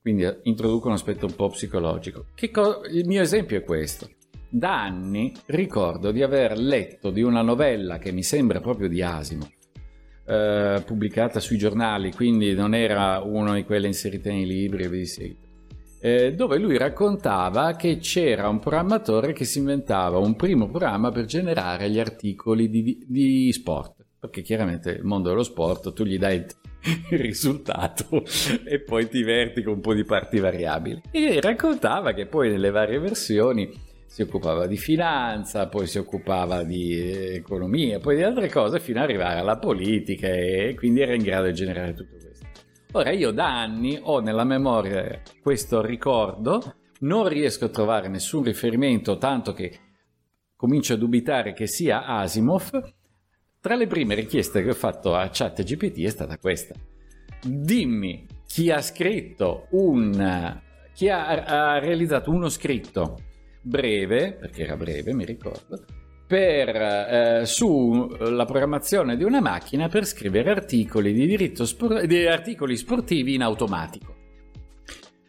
Quindi 0.00 0.24
eh, 0.24 0.40
introduco 0.44 0.88
un 0.88 0.94
aspetto 0.94 1.26
un 1.26 1.34
po' 1.34 1.48
psicologico. 1.48 2.26
Co- 2.52 2.82
il 2.84 3.06
mio 3.06 3.22
esempio 3.22 3.56
è 3.56 3.64
questo. 3.64 4.10
Da 4.50 4.82
anni 4.82 5.32
ricordo 5.46 6.10
di 6.10 6.22
aver 6.22 6.58
letto 6.58 7.10
di 7.10 7.22
una 7.22 7.42
novella 7.42 7.98
che 7.98 8.12
mi 8.12 8.22
sembra 8.22 8.60
proprio 8.60 8.88
di 8.88 9.02
Asimo, 9.02 9.50
eh, 10.28 10.82
pubblicata 10.84 11.40
sui 11.40 11.56
giornali, 11.56 12.12
quindi 12.12 12.54
non 12.54 12.74
era 12.74 13.20
una 13.20 13.54
di 13.54 13.64
quelle 13.64 13.86
inserite 13.86 14.30
nei 14.30 14.46
libri 14.46 14.84
e 14.84 14.90
di 14.90 15.06
seguito. 15.06 15.46
Eh, 16.00 16.34
dove 16.34 16.58
lui 16.58 16.76
raccontava 16.76 17.74
che 17.74 17.98
c'era 17.98 18.48
un 18.48 18.60
programmatore 18.60 19.32
che 19.32 19.44
si 19.44 19.58
inventava 19.58 20.18
un 20.18 20.36
primo 20.36 20.68
programma 20.68 21.10
per 21.10 21.24
generare 21.24 21.90
gli 21.90 21.98
articoli 21.98 22.70
di, 22.70 23.04
di 23.04 23.52
sport 23.52 23.98
perché 24.20 24.42
chiaramente 24.42 24.90
il 24.90 25.04
mondo 25.04 25.28
dello 25.28 25.42
sport 25.42 25.92
tu 25.92 26.04
gli 26.04 26.18
dai 26.18 26.44
il 27.10 27.18
risultato 27.18 28.24
e 28.64 28.80
poi 28.80 29.08
ti 29.08 29.22
verti 29.22 29.62
con 29.62 29.74
un 29.74 29.80
po' 29.80 29.94
di 29.94 30.04
parti 30.04 30.38
variabili. 30.38 31.02
E 31.10 31.40
raccontava 31.40 32.12
che 32.12 32.26
poi 32.26 32.50
nelle 32.50 32.70
varie 32.70 32.98
versioni 32.98 33.70
si 34.08 34.22
occupava 34.22 34.66
di 34.66 34.78
finanza, 34.78 35.68
poi 35.68 35.86
si 35.86 35.98
occupava 35.98 36.64
di 36.64 36.98
economia, 37.34 38.00
poi 38.00 38.16
di 38.16 38.22
altre 38.22 38.48
cose 38.48 38.80
fino 38.80 38.98
ad 38.98 39.04
arrivare 39.04 39.38
alla 39.38 39.58
politica 39.58 40.28
e 40.28 40.74
quindi 40.76 41.02
era 41.02 41.14
in 41.14 41.22
grado 41.22 41.46
di 41.46 41.52
generare 41.52 41.92
tutto 41.92 42.16
questo. 42.18 42.46
Ora 42.92 43.10
io 43.10 43.32
da 43.32 43.60
anni 43.60 43.98
ho 44.00 44.20
nella 44.20 44.44
memoria 44.44 45.20
questo 45.42 45.82
ricordo, 45.82 46.76
non 47.00 47.28
riesco 47.28 47.66
a 47.66 47.68
trovare 47.68 48.08
nessun 48.08 48.44
riferimento, 48.44 49.18
tanto 49.18 49.52
che 49.52 49.78
comincio 50.56 50.94
a 50.94 50.96
dubitare 50.96 51.52
che 51.52 51.66
sia 51.66 52.06
Asimov, 52.06 52.94
tra 53.60 53.74
le 53.74 53.86
prime 53.86 54.14
richieste 54.14 54.62
che 54.62 54.70
ho 54.70 54.74
fatto 54.74 55.14
a 55.14 55.28
ChatGPT 55.30 56.00
è 56.00 56.08
stata 56.08 56.38
questa. 56.38 56.74
Dimmi 57.42 58.26
chi 58.46 58.70
ha 58.70 58.80
scritto 58.80 59.66
un... 59.72 60.60
chi 60.94 61.10
ha, 61.10 61.26
ha 61.26 61.78
realizzato 61.78 62.30
uno 62.30 62.48
scritto 62.48 63.26
breve, 63.62 64.32
perché 64.32 64.64
era 64.64 64.76
breve, 64.76 65.12
mi 65.12 65.24
ricordo, 65.24 65.84
per, 66.26 66.76
eh, 66.76 67.42
sulla 67.46 68.44
programmazione 68.44 69.16
di 69.16 69.24
una 69.24 69.40
macchina 69.40 69.88
per 69.88 70.04
scrivere 70.04 70.50
articoli 70.50 71.12
di 71.12 71.52
spor- 71.64 72.04
di 72.04 72.26
articoli 72.26 72.76
sportivi 72.76 73.34
in 73.34 73.42
automatico. 73.42 74.16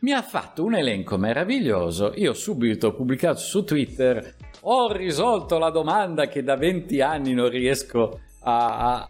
Mi 0.01 0.12
ha 0.12 0.21
fatto 0.21 0.63
un 0.63 0.75
elenco 0.75 1.17
meraviglioso, 1.17 2.13
io 2.15 2.33
subito 2.33 2.88
ho 2.88 2.93
pubblicato 2.93 3.39
su 3.39 3.63
Twitter 3.63 4.36
ho 4.62 4.91
risolto 4.91 5.57
la 5.57 5.69
domanda 5.69 6.27
che 6.27 6.43
da 6.43 6.55
20 6.55 7.01
anni 7.01 7.33
non 7.33 7.50
riesco 7.50 8.19
a, 8.41 8.93
a... 8.93 9.09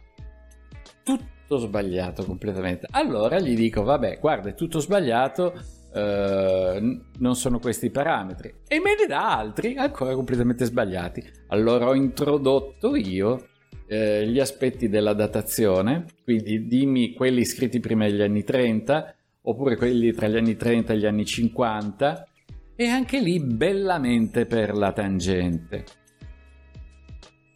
tutto 1.03 1.57
sbagliato 1.57 2.23
completamente. 2.23 2.88
Allora 2.91 3.39
gli 3.39 3.55
dico, 3.55 3.83
vabbè, 3.83 4.19
guarda, 4.19 4.49
è 4.49 4.53
tutto 4.53 4.79
sbagliato, 4.79 5.53
Uh, 5.91 7.01
non 7.17 7.36
sono 7.36 7.58
questi 7.58 7.88
i 7.88 7.89
parametri 7.89 8.53
e 8.67 8.79
me 8.79 8.96
ne 8.96 9.08
dà 9.08 9.36
altri 9.36 9.75
ancora 9.75 10.13
completamente 10.13 10.65
sbagliati. 10.65 11.24
Allora 11.48 11.88
ho 11.88 11.96
introdotto 11.96 12.96
io 12.96 13.48
uh, 13.88 14.22
gli 14.24 14.39
aspetti 14.39 14.88
della 14.88 15.13
datazione, 15.13 16.05
quindi 16.24 16.67
dimmi 16.67 17.13
quelli 17.13 17.43
scritti 17.43 17.79
prima 17.79 18.05
degli 18.05 18.22
anni 18.22 18.43
30 18.43 19.15
oppure 19.41 19.77
quelli 19.77 20.12
tra 20.13 20.27
gli 20.27 20.38
anni 20.38 20.55
30 20.55 20.93
e 20.93 20.98
gli 20.98 21.05
anni 21.05 21.25
50 21.25 22.27
e 22.75 22.88
anche 22.88 23.19
lì 23.19 23.39
bellamente 23.39 24.46
per 24.46 24.75
la 24.75 24.91
tangente. 24.91 25.86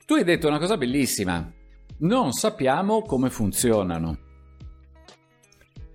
Tu 0.05 0.15
hai 0.15 0.23
detto 0.23 0.47
una 0.47 0.59
cosa 0.59 0.75
bellissima, 0.75 1.49
non 1.99 2.31
sappiamo 2.33 3.03
come 3.03 3.29
funzionano. 3.29 4.22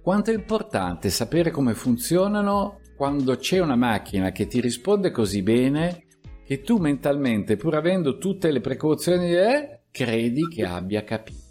Quanto 0.08 0.30
è 0.30 0.34
importante 0.34 1.10
sapere 1.10 1.50
come 1.50 1.74
funzionano 1.74 2.80
quando 2.96 3.36
c'è 3.36 3.58
una 3.58 3.76
macchina 3.76 4.32
che 4.32 4.46
ti 4.46 4.58
risponde 4.58 5.10
così 5.10 5.42
bene 5.42 6.06
che 6.46 6.62
tu 6.62 6.78
mentalmente, 6.78 7.56
pur 7.56 7.74
avendo 7.74 8.16
tutte 8.16 8.50
le 8.50 8.62
precauzioni, 8.62 9.36
eh, 9.36 9.80
credi 9.90 10.48
che 10.48 10.64
abbia 10.64 11.04
capito. 11.04 11.42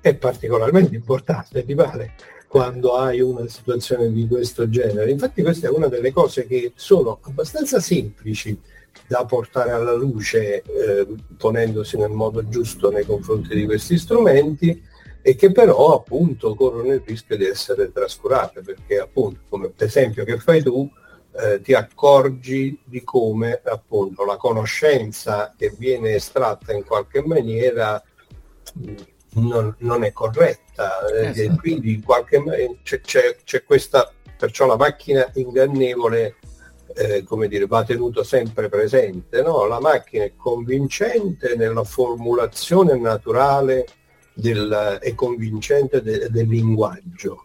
È 0.00 0.14
particolarmente 0.14 0.94
importante, 0.94 1.62
ti 1.66 1.74
pare? 1.74 2.14
quando 2.48 2.96
hai 2.96 3.20
una 3.20 3.46
situazione 3.46 4.10
di 4.10 4.26
questo 4.26 4.66
genere. 4.70 5.10
Infatti 5.10 5.42
questa 5.42 5.66
è 5.66 5.70
una 5.70 5.88
delle 5.88 6.12
cose 6.12 6.46
che 6.46 6.72
sono 6.76 7.18
abbastanza 7.20 7.78
semplici 7.78 8.58
da 9.06 9.26
portare 9.26 9.72
alla 9.72 9.94
luce 9.94 10.62
eh, 10.62 11.06
ponendosi 11.36 11.98
nel 11.98 12.10
modo 12.10 12.48
giusto 12.48 12.90
nei 12.90 13.04
confronti 13.04 13.54
di 13.54 13.66
questi 13.66 13.98
strumenti 13.98 14.88
e 15.22 15.34
che 15.36 15.52
però 15.52 15.94
appunto 15.94 16.54
corrono 16.54 16.92
il 16.92 17.02
rischio 17.04 17.36
di 17.36 17.44
essere 17.44 17.92
trascurate 17.92 18.62
perché 18.62 18.98
appunto 18.98 19.40
come 19.48 19.72
l'esempio 19.76 20.24
che 20.24 20.38
fai 20.38 20.62
tu 20.62 20.90
eh, 21.32 21.60
ti 21.60 21.74
accorgi 21.74 22.78
di 22.84 23.04
come 23.04 23.60
appunto 23.64 24.24
la 24.24 24.36
conoscenza 24.36 25.54
che 25.56 25.72
viene 25.76 26.14
estratta 26.14 26.72
in 26.72 26.84
qualche 26.84 27.22
maniera 27.24 28.02
non, 29.34 29.74
non 29.78 30.04
è 30.04 30.12
corretta 30.12 31.06
eh, 31.06 31.28
esatto. 31.28 31.40
e 31.40 31.56
quindi 31.56 31.94
in 31.94 32.02
qualche 32.02 32.38
maniera 32.38 32.72
c'è, 32.82 33.00
c'è, 33.00 33.36
c'è, 33.44 33.62
questa 33.62 34.10
perciò 34.36 34.66
la 34.66 34.76
macchina 34.76 35.30
ingannevole 35.34 36.36
eh, 36.96 37.22
come 37.24 37.46
dire 37.46 37.66
va 37.66 37.84
tenuto 37.84 38.24
sempre 38.24 38.68
presente 38.68 39.42
no? 39.42 39.66
la 39.66 39.80
macchina 39.80 40.24
è 40.24 40.32
convincente 40.34 41.54
nella 41.54 41.84
formulazione 41.84 42.98
naturale 42.98 43.86
del, 44.32 44.98
e 45.02 45.14
convincente 45.14 46.02
de, 46.02 46.28
del 46.30 46.48
linguaggio 46.48 47.44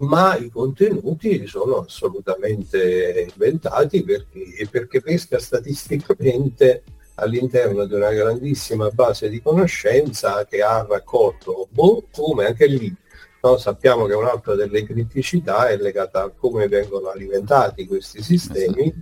ma 0.00 0.36
i 0.36 0.48
contenuti 0.48 1.46
sono 1.46 1.78
assolutamente 1.78 3.26
inventati 3.30 4.02
perché, 4.02 4.66
perché 4.70 5.02
pesca 5.02 5.38
statisticamente 5.38 6.84
all'interno 7.16 7.84
di 7.84 7.94
una 7.94 8.12
grandissima 8.12 8.88
base 8.90 9.28
di 9.28 9.42
conoscenza 9.42 10.46
che 10.46 10.62
ha 10.62 10.86
raccolto 10.88 11.68
boh, 11.70 12.04
come 12.10 12.46
anche 12.46 12.66
lì 12.66 12.94
no? 13.42 13.58
sappiamo 13.58 14.06
che 14.06 14.14
un'altra 14.14 14.54
delle 14.54 14.84
criticità 14.84 15.68
è 15.68 15.76
legata 15.76 16.22
a 16.22 16.30
come 16.30 16.66
vengono 16.68 17.08
alimentati 17.08 17.86
questi 17.86 18.22
sistemi 18.22 18.92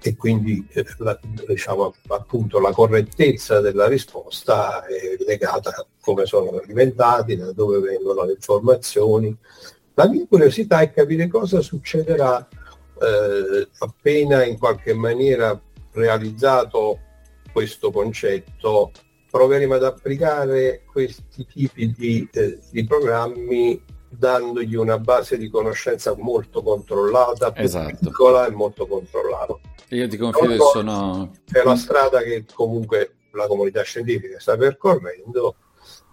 e 0.00 0.16
quindi 0.16 0.66
eh, 0.72 0.84
la, 0.98 1.18
diciamo 1.46 1.94
appunto 2.08 2.60
la 2.60 2.72
correttezza 2.72 3.60
della 3.60 3.86
risposta 3.86 4.84
è 4.86 5.16
legata 5.26 5.70
a 5.70 5.86
come 6.00 6.24
sono 6.26 6.58
alimentati, 6.62 7.36
da 7.36 7.52
dove 7.52 7.78
vengono 7.80 8.24
le 8.24 8.32
informazioni. 8.32 9.36
La 9.94 10.08
mia 10.08 10.24
curiosità 10.28 10.80
è 10.80 10.92
capire 10.92 11.26
cosa 11.26 11.60
succederà 11.60 12.46
eh, 13.00 13.68
appena 13.78 14.44
in 14.44 14.58
qualche 14.58 14.94
maniera 14.94 15.60
realizzato 15.92 17.00
questo 17.52 17.90
concetto, 17.90 18.92
proveremo 19.30 19.74
ad 19.74 19.84
applicare 19.84 20.84
questi 20.90 21.46
tipi 21.46 21.92
di, 21.92 22.28
eh, 22.32 22.58
di 22.70 22.84
programmi 22.84 23.82
dandogli 24.08 24.74
una 24.74 24.98
base 24.98 25.36
di 25.36 25.50
conoscenza 25.50 26.14
molto 26.16 26.62
controllata, 26.62 27.54
esatto. 27.56 27.96
piccola 28.00 28.46
e 28.46 28.50
molto 28.50 28.86
controllata. 28.86 29.58
Io 29.90 30.08
ti 30.08 30.16
confido 30.16 30.52
che 30.52 30.58
sono... 30.72 31.30
È 31.50 31.62
la 31.64 31.76
strada 31.76 32.20
che 32.20 32.44
comunque 32.52 33.16
la 33.32 33.46
comunità 33.46 33.82
scientifica 33.82 34.38
sta 34.38 34.56
percorrendo, 34.56 35.56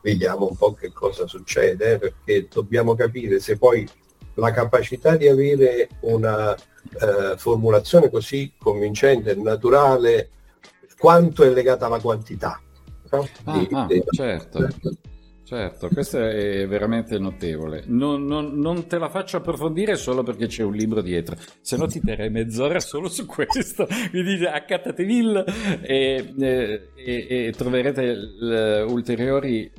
vediamo 0.02 0.48
un 0.48 0.56
po' 0.56 0.74
che 0.74 0.92
cosa 0.92 1.28
succede, 1.28 1.94
eh, 1.94 1.98
perché 1.98 2.48
dobbiamo 2.52 2.96
capire 2.96 3.40
se 3.40 3.58
poi 3.58 3.88
la 4.36 4.52
capacità 4.52 5.16
di 5.16 5.28
avere 5.28 5.90
una 6.02 6.54
eh, 6.56 7.36
formulazione 7.38 8.10
così 8.10 8.54
convincente 8.58 9.36
naturale 9.36 10.30
quanto 10.98 11.44
è 11.44 11.50
legata 11.50 11.88
alla 11.88 12.00
quantità. 12.00 12.62
No? 13.12 13.28
Ah, 13.46 13.58
di, 13.58 13.68
ah, 13.72 13.86
di... 13.88 14.04
certo. 14.12 14.68
Certo, 15.46 15.90
questo 15.90 16.18
è 16.18 16.68
veramente 16.68 17.20
notevole. 17.20 17.84
Non, 17.86 18.26
non, 18.26 18.58
non, 18.58 18.88
te 18.88 18.98
la 18.98 19.10
faccio 19.10 19.38
approfondire 19.38 19.96
solo 19.96 20.24
perché 20.24 20.48
c'è 20.48 20.64
un 20.64 20.74
libro 20.74 21.02
dietro, 21.02 21.36
se 21.62 21.78
no 21.78 21.86
ti 21.86 22.02
terrei 22.02 22.32
mezz'ora 22.32 22.80
solo 22.80 23.08
su 23.10 23.28
questo. 23.28 23.86
Mi 24.12 24.24
dite 24.24 24.48
accattatevi 24.48 25.44
e, 25.84 26.34
e, 26.36 26.90
e, 26.96 27.54
troverete 27.56 28.86
ulteriori 28.88 29.72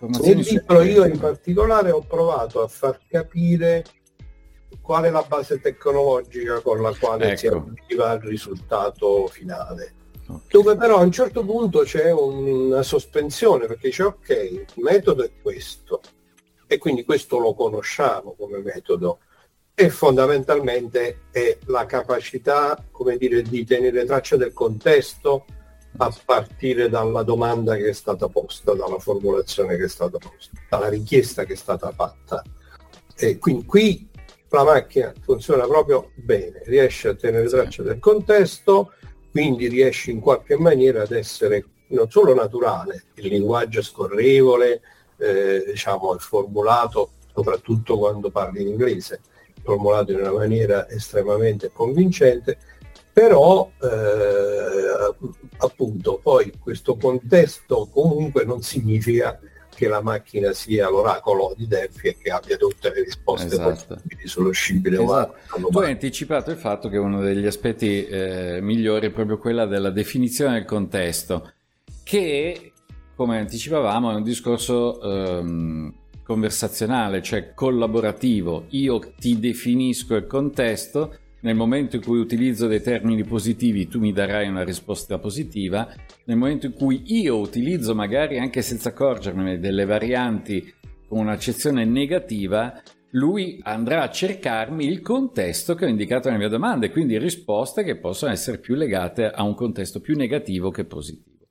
informazioni. 0.00 0.42
Nel 0.42 0.44
libro 0.44 0.82
io 0.82 1.04
in 1.06 1.18
particolare 1.18 1.90
ho 1.92 2.02
provato 2.02 2.62
a 2.62 2.68
far 2.68 3.00
capire 3.08 3.82
qual 4.82 5.04
è 5.04 5.10
la 5.10 5.24
base 5.26 5.62
tecnologica 5.62 6.60
con 6.60 6.82
la 6.82 6.94
quale 6.94 7.28
ecco. 7.28 7.36
si 7.38 7.46
arriva 7.46 8.10
al 8.10 8.20
risultato 8.20 9.28
finale 9.28 9.94
dove 10.48 10.76
però 10.76 10.98
a 10.98 11.02
un 11.02 11.12
certo 11.12 11.44
punto 11.44 11.80
c'è 11.80 12.10
una 12.10 12.82
sospensione 12.82 13.66
perché 13.66 13.88
dice 13.88 14.02
ok, 14.02 14.28
il 14.28 14.66
metodo 14.76 15.24
è 15.24 15.30
questo. 15.40 16.00
E 16.66 16.78
quindi 16.78 17.04
questo 17.04 17.38
lo 17.38 17.54
conosciamo 17.54 18.34
come 18.38 18.58
metodo. 18.58 19.18
E 19.74 19.88
fondamentalmente 19.90 21.22
è 21.30 21.56
la 21.66 21.86
capacità 21.86 22.84
come 22.90 23.16
dire, 23.16 23.42
di 23.42 23.64
tenere 23.64 24.04
traccia 24.04 24.36
del 24.36 24.52
contesto 24.52 25.46
a 25.96 26.14
partire 26.24 26.88
dalla 26.88 27.22
domanda 27.22 27.76
che 27.76 27.88
è 27.88 27.92
stata 27.92 28.28
posta, 28.28 28.74
dalla 28.74 28.98
formulazione 28.98 29.76
che 29.76 29.84
è 29.84 29.88
stata 29.88 30.18
posta, 30.18 30.52
dalla 30.68 30.88
richiesta 30.88 31.44
che 31.44 31.54
è 31.54 31.56
stata 31.56 31.90
fatta. 31.92 32.42
E 33.16 33.38
quindi 33.38 33.64
qui 33.64 34.08
la 34.50 34.64
macchina 34.64 35.12
funziona 35.20 35.66
proprio 35.66 36.10
bene, 36.14 36.62
riesce 36.64 37.08
a 37.08 37.14
tenere 37.14 37.48
traccia 37.48 37.82
del 37.82 37.98
contesto, 37.98 38.92
quindi 39.30 39.68
riesce 39.68 40.10
in 40.10 40.20
qualche 40.20 40.56
maniera 40.56 41.02
ad 41.02 41.12
essere 41.12 41.64
non 41.88 42.10
solo 42.10 42.34
naturale, 42.34 43.04
il 43.14 43.28
linguaggio 43.28 43.82
scorrevole, 43.82 44.80
eh, 45.16 45.64
diciamo, 45.66 46.14
il 46.14 46.20
formulato, 46.20 47.10
soprattutto 47.32 47.98
quando 47.98 48.30
parli 48.30 48.62
in 48.62 48.68
inglese, 48.68 49.20
formulato 49.62 50.12
in 50.12 50.20
una 50.20 50.32
maniera 50.32 50.88
estremamente 50.88 51.70
convincente, 51.72 52.58
però 53.12 53.70
eh, 53.82 55.14
appunto 55.58 56.20
poi 56.22 56.52
questo 56.58 56.96
contesto 56.96 57.88
comunque 57.92 58.44
non 58.44 58.62
significa 58.62 59.38
che 59.80 59.88
la 59.88 60.02
macchina 60.02 60.52
sia 60.52 60.90
l'oracolo 60.90 61.54
di 61.56 61.66
Delphi 61.66 62.08
e 62.08 62.16
che 62.18 62.30
abbia 62.30 62.58
tutte 62.58 62.92
le 62.92 63.02
risposte 63.02 63.46
esatto. 63.46 63.94
possibili 63.94 64.28
sullo 64.28 64.50
scibile 64.50 65.02
esatto. 65.02 65.68
Tu 65.70 65.78
hai 65.78 65.92
anticipato 65.92 66.50
il 66.50 66.58
fatto 66.58 66.90
che 66.90 66.98
uno 66.98 67.22
degli 67.22 67.46
aspetti 67.46 68.04
eh, 68.04 68.58
migliori 68.60 69.06
è 69.06 69.10
proprio 69.10 69.38
quella 69.38 69.64
della 69.64 69.88
definizione 69.88 70.52
del 70.52 70.66
contesto, 70.66 71.52
che 72.02 72.72
come 73.14 73.38
anticipavamo 73.38 74.10
è 74.10 74.14
un 74.16 74.22
discorso 74.22 75.00
ehm, 75.00 75.94
conversazionale, 76.22 77.22
cioè 77.22 77.54
collaborativo. 77.54 78.66
Io 78.70 79.14
ti 79.18 79.38
definisco 79.38 80.14
il 80.14 80.26
contesto, 80.26 81.16
nel 81.42 81.54
momento 81.54 81.96
in 81.96 82.02
cui 82.02 82.18
utilizzo 82.18 82.66
dei 82.66 82.82
termini 82.82 83.24
positivi 83.24 83.88
tu 83.88 83.98
mi 83.98 84.12
darai 84.12 84.48
una 84.48 84.64
risposta 84.64 85.18
positiva, 85.18 85.88
nel 86.24 86.36
momento 86.36 86.66
in 86.66 86.72
cui 86.72 87.02
io 87.06 87.38
utilizzo 87.38 87.94
magari 87.94 88.38
anche 88.38 88.62
senza 88.62 88.90
accorgermene 88.90 89.58
delle 89.58 89.84
varianti 89.84 90.72
con 91.08 91.18
un'accezione 91.18 91.84
negativa, 91.84 92.80
lui 93.12 93.58
andrà 93.62 94.02
a 94.02 94.10
cercarmi 94.10 94.86
il 94.86 95.00
contesto 95.00 95.74
che 95.74 95.84
ho 95.84 95.88
indicato 95.88 96.28
nelle 96.28 96.40
mie 96.40 96.48
domande, 96.48 96.90
quindi 96.90 97.18
risposte 97.18 97.82
che 97.82 97.96
possono 97.96 98.32
essere 98.32 98.58
più 98.58 98.74
legate 98.74 99.28
a 99.28 99.42
un 99.42 99.54
contesto 99.54 100.00
più 100.00 100.16
negativo 100.16 100.70
che 100.70 100.84
positivo. 100.84 101.48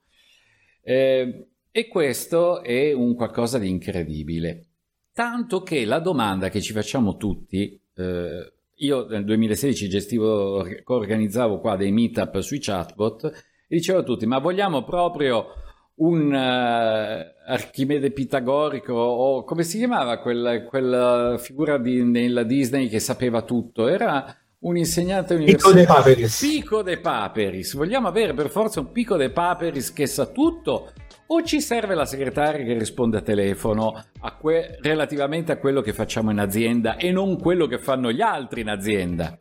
Eh, 0.81 1.47
e 1.71 1.87
questo 1.87 2.63
è 2.63 2.93
un 2.93 3.15
qualcosa 3.15 3.59
di 3.59 3.69
incredibile, 3.69 4.67
tanto 5.13 5.61
che 5.61 5.83
la 5.85 5.99
domanda 5.99 6.49
che 6.49 6.61
ci 6.61 6.71
facciamo 6.71 7.17
tutti, 7.17 7.79
eh, 7.95 8.53
io 8.79 9.05
nel 9.07 9.23
2016 9.23 9.89
gestivo, 9.89 10.65
organizzavo 10.85 11.59
qua 11.59 11.75
dei 11.75 11.91
meetup 11.91 12.39
sui 12.39 12.59
chatbot 12.59 13.25
e 13.25 13.75
dicevo 13.75 13.99
a 13.99 14.03
tutti, 14.03 14.25
ma 14.25 14.39
vogliamo 14.39 14.83
proprio 14.83 15.47
un 15.95 16.31
uh, 16.31 17.51
Archimede 17.51 18.11
pitagorico 18.11 18.93
o 18.93 19.43
come 19.43 19.63
si 19.63 19.77
chiamava 19.77 20.19
quella, 20.19 20.63
quella 20.63 21.37
figura 21.39 21.77
di, 21.77 22.03
nella 22.03 22.43
Disney 22.43 22.87
che 22.87 22.99
sapeva 22.99 23.41
tutto? 23.41 23.87
Era 23.87 24.33
un 24.59 24.77
insegnante 24.77 25.33
universitario. 25.33 25.75
Pico 25.75 25.93
de 25.93 26.01
Paperis. 26.01 26.39
Pico 26.39 26.81
de 26.81 26.99
Paperis. 26.99 27.73
Vogliamo 27.75 28.07
avere 28.07 28.33
per 28.33 28.49
forza 28.49 28.79
un 28.79 28.91
Pico 28.91 29.17
de 29.17 29.29
Paperis 29.29 29.91
che 29.93 30.07
sa 30.07 30.25
tutto 30.25 30.91
o 31.31 31.43
ci 31.43 31.61
serve 31.61 31.93
la 31.93 32.05
segretaria 32.05 32.65
che 32.65 32.77
risponde 32.77 33.17
a 33.17 33.21
telefono 33.21 33.93
a 34.21 34.35
que- 34.35 34.77
relativamente 34.81 35.51
a 35.51 35.57
quello 35.57 35.81
che 35.81 35.93
facciamo 35.93 36.31
in 36.31 36.39
azienda 36.39 36.97
e 36.97 37.11
non 37.11 37.37
quello 37.39 37.67
che 37.67 37.77
fanno 37.77 38.11
gli 38.11 38.21
altri 38.21 38.61
in 38.61 38.69
azienda? 38.69 39.39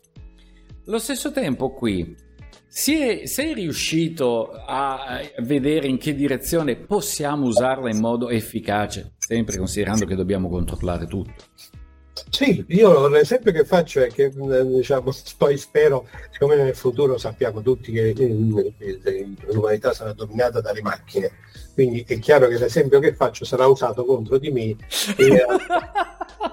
Allo 0.86 0.98
stesso 0.98 1.32
tempo 1.32 1.72
qui, 1.72 2.14
sei, 2.66 3.26
sei 3.26 3.54
riuscito 3.54 4.50
a 4.50 5.20
vedere 5.38 5.86
in 5.86 5.96
che 5.96 6.14
direzione 6.14 6.76
possiamo 6.76 7.46
usarla 7.46 7.90
in 7.90 8.00
modo 8.00 8.28
efficace, 8.28 9.14
sempre 9.16 9.56
considerando 9.56 10.04
che 10.04 10.14
dobbiamo 10.14 10.50
controllare 10.50 11.06
tutto? 11.06 11.44
Sì, 12.30 12.64
io 12.68 13.08
l'esempio 13.08 13.52
che 13.52 13.64
faccio 13.64 14.00
è 14.00 14.08
che 14.08 14.24
eh, 14.24 14.66
diciamo, 14.66 15.12
poi 15.36 15.56
spero, 15.56 16.08
siccome 16.30 16.56
nel 16.56 16.74
futuro 16.74 17.18
sappiamo 17.18 17.62
tutti 17.62 17.92
che 17.92 18.10
eh, 18.10 19.28
l'umanità 19.52 19.92
sarà 19.92 20.12
dominata 20.12 20.60
dalle 20.60 20.82
macchine, 20.82 21.30
quindi 21.74 22.04
è 22.06 22.18
chiaro 22.18 22.48
che 22.48 22.58
l'esempio 22.58 22.98
che 22.98 23.14
faccio 23.14 23.44
sarà 23.44 23.66
usato 23.66 24.04
contro 24.04 24.38
di 24.38 24.50
me 24.50 24.76
e 25.16 25.44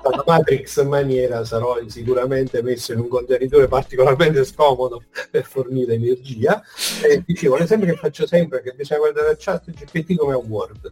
dalla 0.02 0.24
Matrix 0.26 0.84
maniera 0.84 1.44
sarò 1.46 1.78
sicuramente 1.88 2.62
messo 2.62 2.94
in 2.94 3.00
un 3.00 3.08
contenitore 3.08 3.68
particolarmente 3.68 4.44
scomodo 4.44 5.04
per 5.32 5.44
fornire 5.44 5.94
energia. 5.94 6.62
E 7.04 7.24
dicevo, 7.26 7.58
l'esempio 7.58 7.92
che 7.94 8.00
faccio 8.00 8.28
sempre 8.28 8.60
è 8.60 8.62
che 8.62 8.74
bisogna 8.74 9.00
guardare 9.00 9.28
la 9.28 9.36
chat 9.38 9.72
GPT 9.72 10.16
come 10.16 10.36
un 10.36 10.46
Word. 10.48 10.92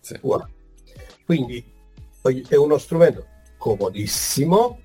Sì. 0.00 0.18
Quindi 1.24 1.64
è 2.48 2.54
uno 2.56 2.78
strumento 2.78 3.34
comodissimo 3.66 4.78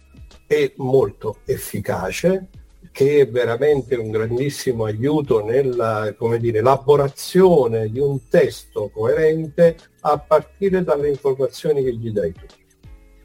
e 0.48 0.74
molto 0.78 1.38
efficace 1.46 2.48
che 2.91 3.22
è 3.22 3.30
veramente 3.30 3.96
un 3.96 4.10
grandissimo 4.10 4.86
aiuto 4.86 5.46
nella 5.46 6.13
dire, 6.39 6.58
elaborazione 6.58 7.89
di 7.89 8.00
un 8.00 8.28
testo 8.28 8.89
coerente 8.89 9.78
a 10.02 10.17
partire 10.17 10.84
dalle 10.84 11.10
informazioni 11.10 11.84
che 11.84 11.94
gli 11.94 12.12
dai 12.12 12.34
tu. 12.34 12.46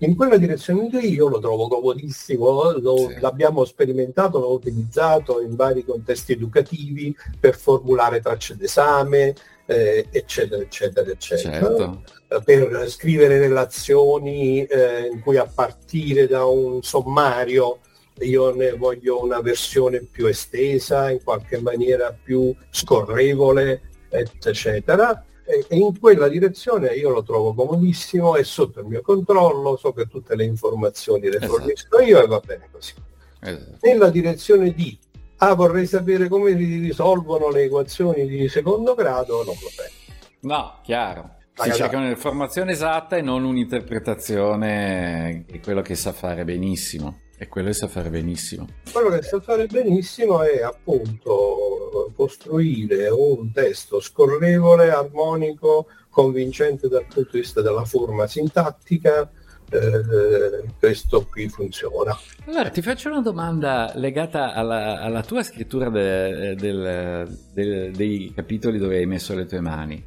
In 0.01 0.15
quella 0.15 0.37
direzione 0.37 0.89
lì 0.93 1.15
io 1.15 1.27
lo 1.27 1.41
trovo 1.41 1.69
comodissimo, 1.69 2.79
lo, 2.79 2.97
sì. 3.09 3.19
l'abbiamo 3.19 3.65
sperimentato, 3.65 4.39
l'ho 4.39 4.53
utilizzato 4.53 5.41
in 5.41 5.57
vari 5.57 5.85
contesti 5.85 6.33
educativi 6.33 7.17
per 7.41 7.57
formulare 7.57 8.21
tracce 8.21 8.57
d'esame, 8.57 9.35
eh, 9.67 10.07
eccetera, 10.11 10.63
eccetera, 10.63 11.11
eccetera. 11.11 11.59
Certo. 11.59 12.03
Per 12.45 12.89
scrivere 12.89 13.39
relazioni 13.39 14.65
eh, 14.65 15.09
in 15.13 15.21
cui 15.21 15.37
a 15.37 15.47
partire 15.47 16.27
da 16.27 16.45
un 16.45 16.83
sommario 16.83 17.81
io 18.21 18.55
ne 18.55 18.73
voglio 18.73 19.23
una 19.23 19.41
versione 19.41 20.01
più 20.01 20.27
estesa, 20.27 21.11
in 21.11 21.23
qualche 21.23 21.61
maniera 21.61 22.17
più 22.21 22.55
scorrevole, 22.71 23.83
eccetera. 24.09 25.25
E 25.45 25.65
in 25.77 25.99
quella 26.01 26.29
direzione 26.29 26.95
io 26.95 27.11
lo 27.11 27.23
trovo 27.23 27.55
comodissimo, 27.55 28.35
è 28.37 28.43
sotto 28.43 28.81
il 28.81 28.87
mio 28.87 29.03
controllo, 29.03 29.77
so 29.77 29.93
che 29.93 30.07
tutte 30.07 30.35
le 30.35 30.45
informazioni 30.45 31.29
le 31.29 31.37
esatto. 31.37 31.53
fornisco 31.53 32.01
io 32.01 32.23
e 32.23 32.27
va 32.27 32.41
bene 32.45 32.69
così. 32.73 32.95
Esatto. 33.41 33.79
Nella 33.83 34.09
direzione 34.11 34.73
di 34.73 34.99
ah 35.39 35.55
vorrei 35.55 35.87
sapere 35.87 36.29
come 36.29 36.57
si 36.57 36.79
risolvono 36.79 37.51
le 37.51 37.65
equazioni 37.65 38.27
di 38.27 38.49
secondo 38.49 38.95
grado, 38.95 39.45
non 39.45 39.55
lo 39.55 39.71
penso. 39.77 40.05
No, 40.41 40.79
chiaro. 40.83 41.35
Si 41.55 41.73
cerca 41.73 41.97
un'informazione 41.97 42.73
esatta 42.73 43.17
e 43.17 43.23
non 43.23 43.45
un'interpretazione 43.45 45.45
di 45.47 45.59
quello 45.61 45.81
che 45.81 45.95
sa 45.95 46.13
fare 46.13 46.45
benissimo. 46.45 47.21
E 47.39 47.49
quello 47.49 47.69
che 47.69 47.75
sa 47.75 47.89
fare 47.89 48.11
benissimo. 48.11 48.67
Quello 48.93 49.09
che 49.09 49.23
sa 49.23 49.41
fare 49.41 49.67
benissimo 49.67 50.43
è 50.43 50.63
appunto 50.63 52.13
costruire 52.15 53.09
un 53.09 53.53
testo 53.53 54.01
scorrevole, 54.01 54.91
armonico, 54.91 55.87
convincente 56.11 56.89
dal 56.89 57.07
punto 57.07 57.31
di 57.33 57.41
vista 57.41 57.63
della 57.63 57.85
forma 57.85 58.27
sintattica. 58.27 59.31
Eh, 59.69 60.65
questo 60.79 61.27
qui 61.27 61.49
funziona. 61.49 62.17
Allora 62.47 62.71
ti 62.71 62.83
faccio 62.83 63.09
una 63.09 63.21
domanda 63.21 63.93
legata 63.95 64.53
alla, 64.53 65.01
alla 65.01 65.23
tua 65.23 65.43
scrittura 65.43 65.91
de, 65.91 66.55
del, 66.55 67.39
del, 67.53 67.93
dei 67.93 68.33
capitoli 68.35 68.79
dove 68.79 68.99
hai 68.99 69.07
messo 69.07 69.35
le 69.35 69.47
tue 69.47 69.61
mani. 69.61 70.05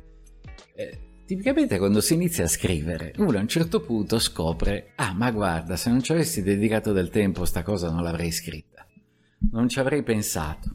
Eh, 0.76 1.08
Tipicamente 1.30 1.78
quando 1.78 2.02
si 2.02 2.16
inizia 2.16 2.46
a 2.46 2.48
scrivere, 2.48 3.14
uno 3.18 3.38
a 3.38 3.42
un 3.42 3.48
certo 3.48 3.82
punto 3.82 4.18
scopre, 4.18 4.94
ah 4.96 5.14
ma 5.14 5.30
guarda, 5.30 5.76
se 5.76 5.92
non 5.92 6.02
ci 6.02 6.12
avessi 6.12 6.42
dedicato 6.42 6.92
del 6.92 7.12
tempo 7.12 7.46
sta 7.46 7.62
cosa 7.62 7.92
non 7.92 8.02
l'avrei 8.02 8.32
scritta, 8.32 8.84
non 9.52 9.70
ci 9.70 9.80
avrei 9.80 10.02
pensato. 10.02 10.74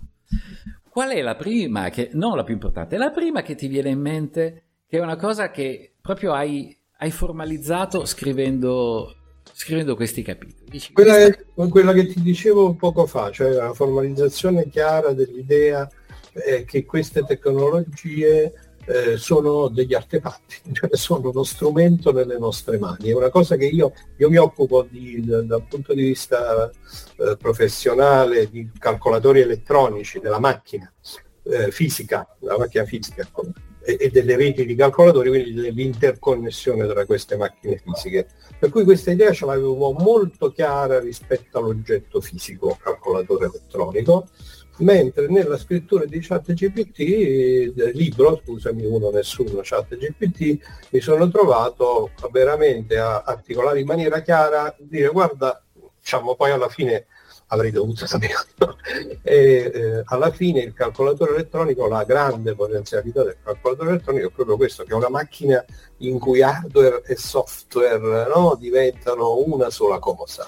Qual 0.88 1.10
è 1.10 1.20
la 1.22 1.34
prima, 1.34 1.90
che, 1.90 2.10
non 2.12 2.36
la 2.36 2.44
più 2.44 2.54
importante, 2.54 2.96
la 2.96 3.10
prima 3.10 3.42
che 3.42 3.56
ti 3.56 3.66
viene 3.66 3.88
in 3.88 3.98
mente, 3.98 4.66
che 4.86 4.98
è 4.98 5.00
una 5.00 5.16
cosa 5.16 5.50
che 5.50 5.96
proprio 6.00 6.32
hai, 6.34 6.78
hai 6.98 7.10
formalizzato 7.10 8.04
scrivendo, 8.04 9.14
scrivendo 9.52 9.96
questi 9.96 10.22
capitoli? 10.22 10.64
Dici, 10.68 10.92
quella, 10.92 11.16
è 11.18 11.36
quella 11.68 11.92
che 11.92 12.06
ti 12.06 12.20
dicevo 12.22 12.74
poco 12.74 13.06
fa, 13.06 13.30
cioè 13.30 13.50
la 13.50 13.72
formalizzazione 13.72 14.68
chiara 14.68 15.12
dell'idea 15.12 15.88
eh, 16.32 16.64
che 16.64 16.84
queste 16.84 17.24
tecnologie 17.24 18.52
eh, 18.86 19.16
sono 19.16 19.68
degli 19.68 19.94
artefatti, 19.94 20.56
cioè 20.72 20.96
sono 20.96 21.30
uno 21.30 21.42
strumento 21.42 22.12
nelle 22.12 22.38
nostre 22.38 22.78
mani. 22.78 23.10
È 23.10 23.14
una 23.14 23.30
cosa 23.30 23.56
che 23.56 23.66
io, 23.66 23.92
io 24.16 24.30
mi 24.30 24.36
occupo 24.36 24.86
di, 24.88 25.22
dal 25.24 25.64
punto 25.68 25.94
di 25.94 26.02
vista 26.02 26.70
eh, 26.70 27.36
professionale 27.36 28.48
di 28.48 28.70
calcolatori 28.78 29.40
elettronici, 29.40 30.20
della 30.20 30.40
macchina 30.40 30.92
eh, 31.44 31.70
fisica, 31.70 32.26
la 32.40 32.58
macchina 32.58 32.84
fisica 32.84 33.26
e, 33.84 34.10
delle 34.10 34.36
reti 34.36 34.64
di 34.64 34.74
calcolatori, 34.74 35.28
quindi 35.28 35.52
dell'interconnessione 35.54 36.86
tra 36.86 37.04
queste 37.04 37.36
macchine 37.36 37.80
fisiche. 37.84 38.26
Per 38.58 38.70
cui 38.70 38.84
questa 38.84 39.10
idea 39.10 39.32
ce 39.32 39.46
l'avevo 39.46 39.92
molto 39.92 40.50
chiara 40.50 40.98
rispetto 40.98 41.58
all'oggetto 41.58 42.20
fisico, 42.20 42.78
calcolatore 42.82 43.46
elettronico 43.46 44.28
mentre 44.78 45.28
nella 45.28 45.56
scrittura 45.56 46.04
di 46.04 46.18
ChatGPT, 46.20 47.72
del 47.72 47.92
libro, 47.94 48.40
scusami, 48.44 48.84
uno 48.84 49.10
nessuno, 49.10 49.60
ChatGPT, 49.62 50.58
mi 50.90 51.00
sono 51.00 51.28
trovato 51.28 52.10
veramente 52.32 52.98
a 52.98 53.22
articolare 53.22 53.80
in 53.80 53.86
maniera 53.86 54.20
chiara, 54.20 54.74
dire 54.78 55.08
guarda, 55.08 55.62
diciamo 56.00 56.34
poi 56.34 56.50
alla 56.50 56.68
fine 56.68 57.06
avrei 57.48 57.70
dovuto 57.70 58.06
saperlo. 58.06 58.78
e, 59.22 59.70
eh, 59.74 60.02
alla 60.04 60.30
fine 60.30 60.60
il 60.60 60.72
calcolatore 60.72 61.34
elettronico, 61.34 61.86
la 61.86 62.04
grande 62.04 62.54
potenzialità 62.54 63.22
del 63.22 63.36
calcolatore 63.42 63.90
elettronico 63.90 64.28
è 64.28 64.30
proprio 64.30 64.56
questo, 64.56 64.84
che 64.84 64.92
è 64.92 64.94
una 64.94 65.08
macchina 65.08 65.64
in 65.98 66.18
cui 66.18 66.42
hardware 66.42 67.02
e 67.06 67.16
software 67.16 68.28
no, 68.34 68.56
diventano 68.58 69.38
una 69.38 69.70
sola 69.70 69.98
cosa 69.98 70.46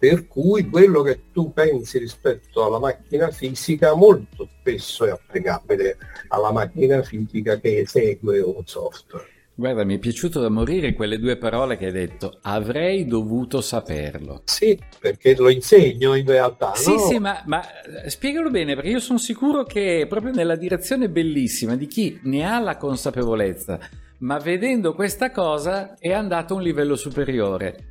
per 0.00 0.28
cui 0.28 0.66
quello 0.66 1.02
che 1.02 1.24
tu 1.30 1.52
pensi 1.52 1.98
rispetto 1.98 2.64
alla 2.64 2.78
macchina 2.78 3.30
fisica 3.30 3.92
molto 3.92 4.48
spesso 4.58 5.04
è 5.04 5.10
applicabile 5.10 5.98
alla 6.28 6.50
macchina 6.52 7.02
fisica 7.02 7.60
che 7.60 7.80
esegue 7.80 8.40
un 8.40 8.62
software. 8.64 9.39
Guarda, 9.60 9.84
mi 9.84 9.96
è 9.96 9.98
piaciuto 9.98 10.40
da 10.40 10.48
morire 10.48 10.94
quelle 10.94 11.18
due 11.18 11.36
parole 11.36 11.76
che 11.76 11.84
hai 11.84 11.92
detto. 11.92 12.38
Avrei 12.44 13.04
dovuto 13.04 13.60
saperlo. 13.60 14.40
Sì, 14.46 14.80
perché 14.98 15.36
lo 15.36 15.50
insegno 15.50 16.14
in 16.14 16.24
realtà. 16.24 16.74
Sì, 16.74 16.94
no? 16.94 16.98
sì, 16.98 17.18
ma, 17.18 17.42
ma, 17.44 17.60
eh, 17.82 18.08
spiegalo 18.08 18.48
bene, 18.48 18.74
perché 18.74 18.88
io 18.88 19.00
sono 19.00 19.18
sicuro 19.18 19.64
che 19.64 20.00
è 20.00 20.06
proprio 20.06 20.32
nella 20.32 20.56
direzione 20.56 21.10
bellissima 21.10 21.76
di 21.76 21.86
chi 21.88 22.18
ne 22.22 22.50
ha 22.50 22.58
la 22.58 22.78
consapevolezza, 22.78 23.78
ma 24.20 24.38
vedendo 24.38 24.94
questa 24.94 25.30
cosa 25.30 25.94
è 25.98 26.10
andato 26.10 26.54
a 26.54 26.56
un 26.56 26.62
livello 26.62 26.96
superiore 26.96 27.88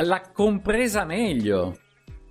l'ha 0.00 0.30
compresa 0.32 1.04
meglio. 1.04 1.76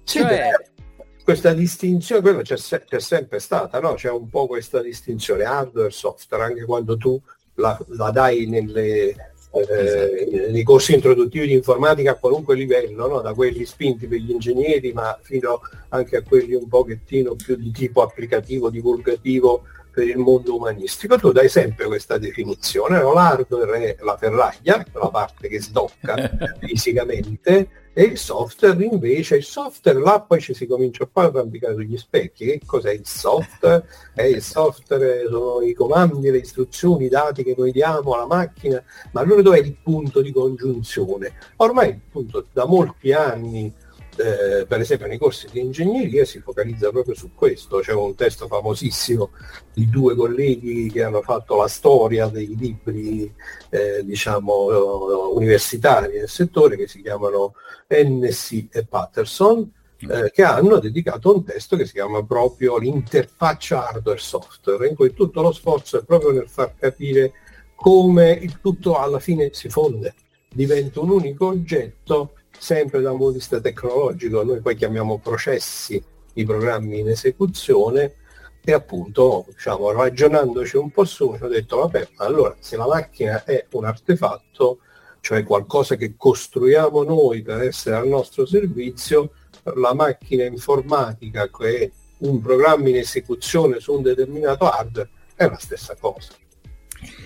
Sì, 0.05 0.19
cioè... 0.19 0.27
beh, 0.29 1.03
questa 1.25 1.51
distinzione, 1.51 2.21
quello 2.21 2.41
c'è, 2.41 2.55
c'è, 2.55 2.99
sempre 3.01 3.39
stata, 3.39 3.81
no? 3.81 3.95
C'è 3.95 4.09
un 4.09 4.29
po' 4.29 4.47
questa 4.47 4.81
distinzione 4.81 5.43
hardware, 5.43 5.91
software, 5.91 6.45
anche 6.45 6.63
quando 6.63 6.95
tu 6.95 7.21
la, 7.57 7.77
la 7.89 8.11
dai 8.11 8.45
nelle, 8.47 9.15
eh, 9.51 10.47
nei 10.49 10.63
corsi 10.63 10.93
introduttivi 10.93 11.47
di 11.47 11.53
informatica 11.53 12.11
a 12.11 12.15
qualunque 12.15 12.55
livello, 12.55 13.07
no? 13.07 13.21
da 13.21 13.33
quelli 13.33 13.65
spinti 13.65 14.07
per 14.07 14.19
gli 14.19 14.31
ingegneri, 14.31 14.93
ma 14.93 15.17
fino 15.21 15.61
anche 15.89 16.17
a 16.17 16.23
quelli 16.23 16.53
un 16.53 16.67
pochettino 16.67 17.35
più 17.35 17.55
di 17.55 17.71
tipo 17.71 18.01
applicativo, 18.01 18.69
divulgativo 18.69 19.63
per 19.97 20.07
il 20.07 20.17
mondo 20.17 20.55
umanistico. 20.55 21.17
Tu 21.17 21.31
dai 21.31 21.49
sempre 21.49 21.87
questa 21.87 22.19
definizione, 22.19 23.01
no? 23.01 23.13
l'hardware 23.13 23.95
è 23.95 24.03
la 24.03 24.15
ferraglia, 24.15 24.85
la 24.93 25.09
parte 25.09 25.47
che 25.47 25.59
sdocca 25.59 26.15
fisicamente, 26.61 27.85
e 27.93 28.03
il 28.03 28.17
software 28.19 28.83
invece, 28.83 29.37
il 29.37 29.43
software 29.43 29.99
là 29.99 30.21
poi 30.21 30.39
ci 30.39 30.53
si 30.53 30.67
comincia 30.67 31.05
a 31.05 31.09
fare 31.11 31.29
arrampicare 31.29 31.73
sugli 31.73 31.97
specchi. 31.97 32.45
Che 32.45 32.61
cos'è 32.63 32.91
il 32.91 33.07
software? 33.07 33.87
Eh, 34.13 34.29
il 34.29 34.43
software 34.43 35.25
sono 35.27 35.61
i 35.65 35.73
comandi, 35.73 36.29
le 36.29 36.37
istruzioni, 36.37 37.05
i 37.05 37.09
dati 37.09 37.43
che 37.43 37.55
noi 37.57 37.71
diamo 37.71 38.13
alla 38.13 38.27
macchina, 38.27 38.83
ma 39.13 39.21
allora 39.21 39.41
dov'è 39.41 39.57
il 39.57 39.77
punto 39.81 40.21
di 40.21 40.31
congiunzione? 40.31 41.33
Ormai 41.55 41.89
il 41.89 42.01
punto 42.07 42.45
da 42.53 42.67
molti 42.67 43.13
anni 43.13 43.73
eh, 44.17 44.65
per 44.65 44.79
esempio 44.79 45.07
nei 45.07 45.17
corsi 45.17 45.47
di 45.51 45.59
ingegneria 45.59 46.25
si 46.25 46.39
focalizza 46.39 46.89
proprio 46.89 47.15
su 47.15 47.31
questo, 47.33 47.79
c'è 47.79 47.93
un 47.93 48.15
testo 48.15 48.47
famosissimo 48.47 49.31
di 49.73 49.89
due 49.89 50.15
colleghi 50.15 50.89
che 50.91 51.03
hanno 51.03 51.21
fatto 51.21 51.55
la 51.55 51.67
storia 51.67 52.27
dei 52.27 52.55
libri 52.55 53.33
eh, 53.69 54.03
diciamo 54.03 55.33
universitari 55.33 56.17
nel 56.17 56.29
settore 56.29 56.75
che 56.75 56.87
si 56.87 57.01
chiamano 57.01 57.53
NC 57.87 58.67
e 58.71 58.85
Patterson 58.85 59.71
eh, 59.99 60.31
che 60.31 60.43
hanno 60.43 60.77
dedicato 60.77 61.33
un 61.33 61.43
testo 61.43 61.75
che 61.75 61.85
si 61.85 61.93
chiama 61.93 62.23
proprio 62.23 62.77
l'interfaccia 62.77 63.87
hardware-software, 63.87 64.87
in 64.87 64.95
cui 64.95 65.13
tutto 65.13 65.41
lo 65.41 65.51
sforzo 65.51 65.99
è 65.99 66.03
proprio 66.03 66.31
nel 66.31 66.47
far 66.47 66.75
capire 66.77 67.33
come 67.75 68.31
il 68.31 68.59
tutto 68.61 68.97
alla 68.97 69.19
fine 69.19 69.49
si 69.53 69.69
fonde, 69.69 70.13
diventa 70.49 70.99
un 70.99 71.09
unico 71.09 71.47
oggetto 71.47 72.33
sempre 72.57 73.01
da 73.01 73.11
un 73.11 73.17
punto 73.17 73.33
di 73.33 73.37
vista 73.37 73.59
tecnologico, 73.59 74.43
noi 74.43 74.61
poi 74.61 74.75
chiamiamo 74.75 75.19
processi 75.19 76.01
i 76.33 76.45
programmi 76.45 76.99
in 76.99 77.09
esecuzione 77.09 78.15
e 78.63 78.73
appunto 78.73 79.45
diciamo, 79.47 79.91
ragionandoci 79.91 80.77
un 80.77 80.91
po' 80.91 81.05
su 81.05 81.29
mi 81.29 81.39
ho 81.41 81.47
detto 81.47 81.77
vabbè 81.77 82.09
ma 82.17 82.25
allora 82.25 82.55
se 82.59 82.75
la 82.75 82.85
macchina 82.85 83.43
è 83.45 83.65
un 83.71 83.85
artefatto 83.85 84.79
cioè 85.21 85.43
qualcosa 85.43 85.95
che 85.95 86.15
costruiamo 86.17 87.03
noi 87.03 87.41
per 87.43 87.61
essere 87.61 87.95
al 87.95 88.07
nostro 88.07 88.45
servizio 88.45 89.31
la 89.75 89.93
macchina 89.93 90.43
informatica 90.43 91.49
che 91.49 91.79
è 91.79 91.91
un 92.19 92.41
programma 92.41 92.89
in 92.89 92.97
esecuzione 92.97 93.79
su 93.79 93.93
un 93.93 94.01
determinato 94.01 94.69
hardware 94.69 95.09
è 95.35 95.47
la 95.47 95.57
stessa 95.57 95.95
cosa 95.97 96.33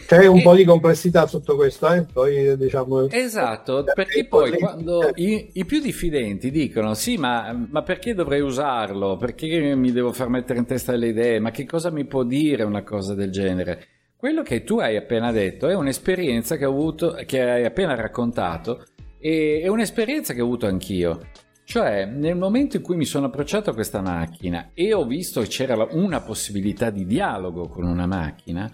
c'è 0.06 0.26
un 0.26 0.40
e... 0.40 0.42
po' 0.42 0.56
di 0.56 0.66
complessità 0.66 1.26
sotto 1.26 1.56
questo, 1.56 1.92
eh? 1.92 2.06
poi 2.12 2.58
diciamo... 2.58 3.10
Esatto, 3.10 3.86
perché 3.94 4.26
poi 4.26 4.58
quando 4.58 5.10
i, 5.16 5.52
i, 5.54 5.66
più 5.66 5.80
diffidenti 5.80 6.52
dicono 6.52 6.94
sì, 6.94 7.18
ma, 7.18 7.68
ma, 7.70 7.82
perché 7.82 8.14
dovrei 8.14 8.42
usarlo? 8.42 9.16
Perché 9.16 9.74
mi 9.76 9.92
devo 9.92 10.12
far 10.12 10.28
mettere 10.28 10.60
in 10.60 10.66
testa 10.66 10.94
le 10.96 11.08
idee? 11.08 11.40
Ma 11.40 11.52
che 11.52 11.66
cosa 11.66 11.92
mi 11.92 12.06
può 12.06 12.24
dire 12.24 12.64
una 12.64 12.84
cosa 12.84 13.14
del 13.14 13.32
genere? 13.32 13.88
Quello 14.18 14.44
che 14.44 14.64
tu 14.64 14.80
hai 14.80 14.98
appena 14.98 15.32
detto 15.32 15.68
è 15.68 15.76
un'esperienza 15.76 16.58
che 16.58 16.66
ho 16.66 16.72
avuto, 16.72 17.18
che 17.26 17.42
hai 17.42 17.66
appena 17.66 17.96
raccontato, 17.96 18.84
e 19.18 19.62
è 19.64 19.68
un'esperienza 19.68 20.34
che 20.34 20.42
ho 20.42 20.46
avuto 20.46 20.68
anch'io. 20.68 21.20
Cioè, 21.64 22.06
nel 22.06 22.36
momento 22.36 22.76
in 22.76 22.84
cui 22.84 22.98
mi 22.98 23.06
sono 23.06 23.28
approcciato 23.28 23.70
a 23.70 23.74
questa 23.74 24.02
macchina 24.02 24.72
e 24.74 24.94
ho 24.94 25.06
visto 25.06 25.40
che 25.40 25.48
c'era 25.48 25.88
una 25.92 26.20
possibilità 26.20 26.90
di 26.90 27.06
dialogo 27.06 27.70
con 27.70 27.86
una 27.86 28.06
macchina, 28.06 28.70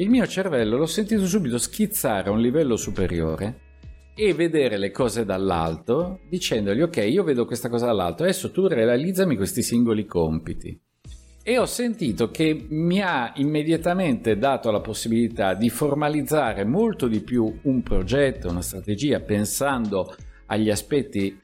il 0.00 0.08
mio 0.08 0.26
cervello 0.26 0.76
l'ho 0.76 0.86
sentito 0.86 1.26
subito 1.26 1.58
schizzare 1.58 2.28
a 2.28 2.32
un 2.32 2.40
livello 2.40 2.76
superiore 2.76 3.66
e 4.14 4.32
vedere 4.32 4.78
le 4.78 4.90
cose 4.92 5.24
dall'alto 5.24 6.20
dicendogli 6.28 6.82
ok 6.82 6.96
io 7.08 7.24
vedo 7.24 7.44
questa 7.44 7.68
cosa 7.68 7.86
dall'alto 7.86 8.22
adesso 8.22 8.50
tu 8.50 8.66
realizzami 8.66 9.36
questi 9.36 9.62
singoli 9.62 10.06
compiti. 10.06 10.80
E 11.42 11.58
ho 11.58 11.64
sentito 11.64 12.30
che 12.30 12.66
mi 12.68 13.00
ha 13.00 13.32
immediatamente 13.36 14.36
dato 14.36 14.70
la 14.70 14.80
possibilità 14.80 15.54
di 15.54 15.70
formalizzare 15.70 16.64
molto 16.64 17.08
di 17.08 17.20
più 17.20 17.60
un 17.62 17.82
progetto, 17.82 18.50
una 18.50 18.60
strategia 18.60 19.20
pensando 19.20 20.14
agli 20.46 20.68
aspetti 20.68 21.40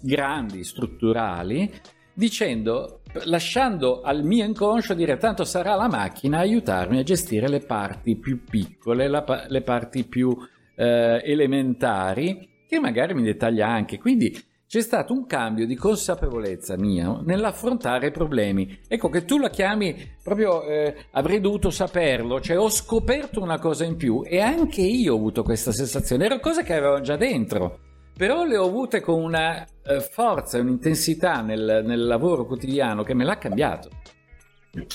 grandi, 0.00 0.62
strutturali 0.62 1.68
dicendo, 2.14 3.00
lasciando 3.24 4.00
al 4.02 4.24
mio 4.24 4.44
inconscio 4.44 4.94
dire 4.94 5.16
tanto 5.16 5.44
sarà 5.44 5.74
la 5.74 5.88
macchina 5.88 6.38
a 6.38 6.40
aiutarmi 6.40 6.98
a 6.98 7.02
gestire 7.02 7.48
le 7.48 7.60
parti 7.60 8.16
più 8.16 8.44
piccole, 8.44 9.08
la, 9.08 9.24
le 9.48 9.62
parti 9.62 10.04
più 10.04 10.36
eh, 10.74 11.20
elementari, 11.24 12.48
che 12.66 12.80
magari 12.80 13.14
mi 13.14 13.22
dettaglia 13.22 13.68
anche. 13.68 13.98
Quindi 13.98 14.50
c'è 14.66 14.80
stato 14.80 15.12
un 15.12 15.26
cambio 15.26 15.66
di 15.66 15.76
consapevolezza 15.76 16.78
mia 16.78 17.20
nell'affrontare 17.22 18.06
i 18.06 18.10
problemi. 18.10 18.80
Ecco 18.88 19.10
che 19.10 19.26
tu 19.26 19.36
la 19.38 19.50
chiami 19.50 19.94
proprio 20.22 20.62
eh, 20.64 20.94
avrei 21.10 21.40
dovuto 21.40 21.68
saperlo, 21.68 22.40
cioè 22.40 22.58
ho 22.58 22.70
scoperto 22.70 23.42
una 23.42 23.58
cosa 23.58 23.84
in 23.84 23.96
più 23.96 24.22
e 24.24 24.40
anche 24.40 24.80
io 24.80 25.12
ho 25.12 25.16
avuto 25.16 25.42
questa 25.42 25.72
sensazione, 25.72 26.24
erano 26.24 26.40
cose 26.40 26.62
che 26.62 26.74
avevo 26.74 27.02
già 27.02 27.16
dentro 27.16 27.91
però 28.16 28.44
le 28.44 28.56
ho 28.56 28.66
avute 28.66 29.00
con 29.00 29.22
una 29.22 29.66
eh, 29.84 30.00
forza 30.00 30.58
e 30.58 30.60
un'intensità 30.60 31.40
nel, 31.40 31.82
nel 31.84 32.06
lavoro 32.06 32.46
quotidiano 32.46 33.02
che 33.02 33.14
me 33.14 33.24
l'ha 33.24 33.38
cambiato. 33.38 33.90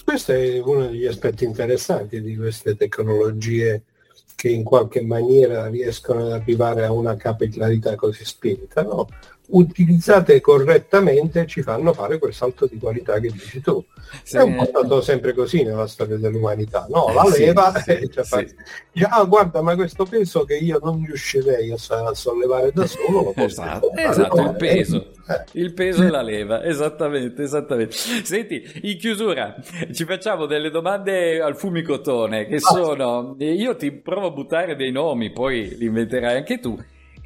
Questo 0.04 0.32
è 0.32 0.60
uno 0.60 0.88
degli 0.88 1.06
aspetti 1.06 1.44
interessanti 1.44 2.22
di 2.22 2.36
queste 2.36 2.76
tecnologie 2.76 3.84
che 4.36 4.50
in 4.50 4.64
qualche 4.64 5.02
maniera 5.02 5.68
riescono 5.68 6.26
ad 6.26 6.32
arrivare 6.32 6.86
a 6.86 6.92
una 6.92 7.16
capillarità 7.16 7.96
così 7.96 8.24
spinta, 8.24 8.84
no? 8.84 9.08
Utilizzate 9.50 10.42
correttamente 10.42 11.46
ci 11.46 11.62
fanno 11.62 11.94
fare 11.94 12.18
quel 12.18 12.34
salto 12.34 12.66
di 12.66 12.78
qualità 12.78 13.20
che 13.20 13.30
dici 13.30 13.62
tu. 13.62 13.84
Sì. 14.24 14.38
È 14.38 14.42
un 14.42 14.56
po' 14.56 14.66
stato 14.66 15.02
sempre 15.02 15.34
così 15.34 15.64
nella 15.64 15.88
storia 15.88 16.18
dell'umanità, 16.18 16.86
no? 16.90 17.14
La 17.14 17.24
sì, 17.26 17.46
leva 17.46 17.74
sì, 17.80 17.92
e 17.92 18.10
cioè, 18.10 18.24
sì. 18.24 18.56
Dice, 18.92 19.08
ah 19.10 19.24
guarda 19.24 19.62
ma 19.62 19.76
questo 19.76 20.06
peso 20.06 20.44
che 20.44 20.56
io 20.56 20.80
non 20.82 21.04
riuscirei 21.06 21.72
a, 21.72 22.14
sollevare 22.14 22.72
da 22.74 22.86
solo 22.86 23.24
lo 23.24 23.32
posso 23.32 23.46
esatto, 23.46 23.92
esatto 23.94 24.42
il 24.42 24.56
peso. 24.58 25.12
Eh. 25.28 25.60
Il 25.60 25.74
peso 25.74 26.04
e 26.04 26.10
la 26.10 26.22
leva, 26.22 26.64
esattamente, 26.64 27.44
esattamente. 27.44 27.94
Senti, 27.94 28.64
in 28.84 28.98
chiusura 28.98 29.56
ci 29.92 30.06
facciamo 30.06 30.46
delle 30.46 30.70
domande 30.70 31.42
al 31.42 31.58
fumicotone 31.58 32.48
che 32.48 32.56
ah. 32.56 32.60
sono, 32.60 33.36
io 33.40 33.76
ti 33.76 33.92
provo 33.92 34.28
a 34.28 34.32
buttare 34.32 34.76
dei 34.76 34.92
nomi, 34.92 35.32
poi 35.32 35.76
li 35.78 35.86
inventerai 35.86 36.38
anche 36.38 36.60
tu 36.60 36.78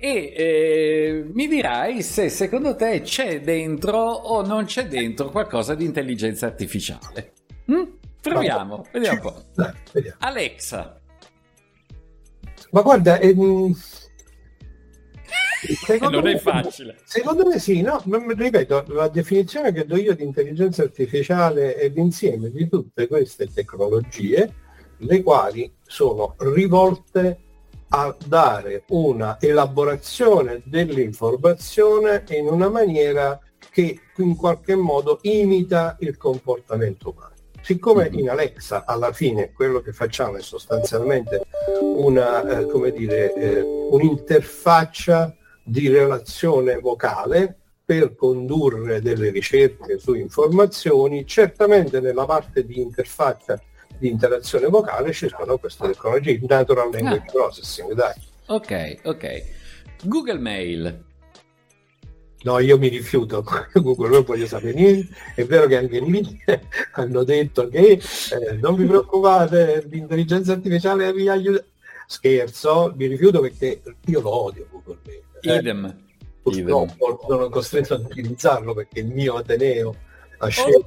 e 0.04 0.34
eh, 0.36 1.26
mi 1.32 1.48
dirai 1.48 2.02
se 2.02 2.30
secondo 2.30 2.76
te 2.76 3.02
c'è 3.02 3.40
dentro 3.40 4.00
o 4.00 4.44
non 4.44 4.66
c'è 4.66 4.88
dentro 4.88 5.30
qualcosa 5.30 5.76
di 5.76 5.86
intelligenza 5.86 6.48
artificiale. 6.48 7.34
Mm? 7.72 7.84
Proviamo, 8.20 8.84
vediamo 8.92 9.16
un 9.16 9.22
po'. 9.22 9.44
Dai, 9.54 9.74
vediamo. 9.92 10.18
Alexa. 10.22 11.00
Ma 12.72 12.82
guarda, 12.82 13.20
ehm... 13.20 13.76
non 16.00 16.28
è 16.28 16.38
facile. 16.40 16.98
Secondo 17.04 17.46
me 17.46 17.60
sì, 17.60 17.82
no, 17.82 18.02
ripeto, 18.04 18.86
la 18.88 19.08
definizione 19.08 19.72
che 19.72 19.86
do 19.86 19.98
io 19.98 20.16
di 20.16 20.24
intelligenza 20.24 20.82
artificiale 20.82 21.76
è 21.76 21.90
l'insieme 21.90 22.50
di 22.50 22.68
tutte 22.68 23.08
queste 23.08 23.54
tecnologie, 23.54 24.52
le 24.98 25.22
quali 25.22 25.72
sono 25.84 26.34
rivolte 26.40 27.51
a 27.94 28.16
dare 28.26 28.84
una 28.90 29.38
elaborazione 29.40 30.62
dell'informazione 30.64 32.24
in 32.30 32.48
una 32.48 32.70
maniera 32.70 33.40
che 33.70 34.00
in 34.18 34.36
qualche 34.36 34.76
modo 34.76 35.20
imita 35.24 35.98
il 36.00 36.16
comportamento 36.18 37.10
umano. 37.10 37.34
Siccome 37.62 38.10
in 38.14 38.30
Alexa 38.30 38.86
alla 38.86 39.12
fine 39.12 39.52
quello 39.52 39.82
che 39.82 39.92
facciamo 39.92 40.38
è 40.38 40.42
sostanzialmente 40.42 41.42
una, 41.82 42.60
eh, 42.60 42.66
come 42.66 42.92
dire, 42.92 43.34
eh, 43.34 43.62
un'interfaccia 43.62 45.36
di 45.64 45.88
relazione 45.88 46.80
vocale 46.80 47.58
per 47.84 48.16
condurre 48.16 49.02
delle 49.02 49.32
ricerche 49.32 50.00
su 50.00 50.14
informazioni, 50.14 51.26
certamente 51.26 52.00
nella 52.00 52.26
parte 52.26 52.66
di 52.66 52.80
interfaccia 52.80 53.62
di 54.02 54.10
interazione 54.10 54.68
vocale 54.68 55.14
ci 55.14 55.30
sono 55.30 55.58
queste 55.58 55.88
tecnologie, 55.88 56.40
natural 56.48 56.90
language 56.92 57.28
ah. 57.28 57.32
processing, 57.32 57.94
dai. 57.94 58.14
Ok, 58.48 59.00
ok. 59.04 59.44
Google 60.04 60.40
Mail. 60.40 61.04
No, 62.44 62.58
io 62.58 62.80
mi 62.80 62.88
rifiuto, 62.88 63.46
Google 63.74 64.10
non 64.10 64.24
voglio 64.24 64.48
sapere 64.48 64.74
niente, 64.74 65.14
è 65.36 65.46
vero 65.46 65.68
che 65.68 65.78
anche 65.78 66.00
lì 66.00 66.44
hanno 66.94 67.24
detto 67.24 67.68
che 67.68 67.92
eh, 67.92 68.54
non 68.60 68.74
vi 68.74 68.86
preoccupate, 68.86 69.86
l'intelligenza 69.88 70.54
artificiale 70.54 71.14
vi 71.14 71.30
aiuta. 71.30 71.64
Scherzo, 72.08 72.94
mi 72.98 73.06
rifiuto 73.06 73.40
perché 73.40 73.82
io 74.08 74.20
lo 74.20 74.46
odio 74.46 74.68
Google 74.72 74.98
Mail. 75.06 75.22
Eh. 75.42 75.60
Idem. 75.60 75.96
Purtroppo 76.42 77.06
Idem. 77.06 77.18
sono 77.28 77.50
costretto 77.50 77.94
ad 77.94 78.06
utilizzarlo 78.06 78.74
perché 78.74 79.02
il 79.02 79.08
mio 79.08 79.36
Ateneo 79.36 79.96
ha 80.42 80.48
scelto 80.48 80.86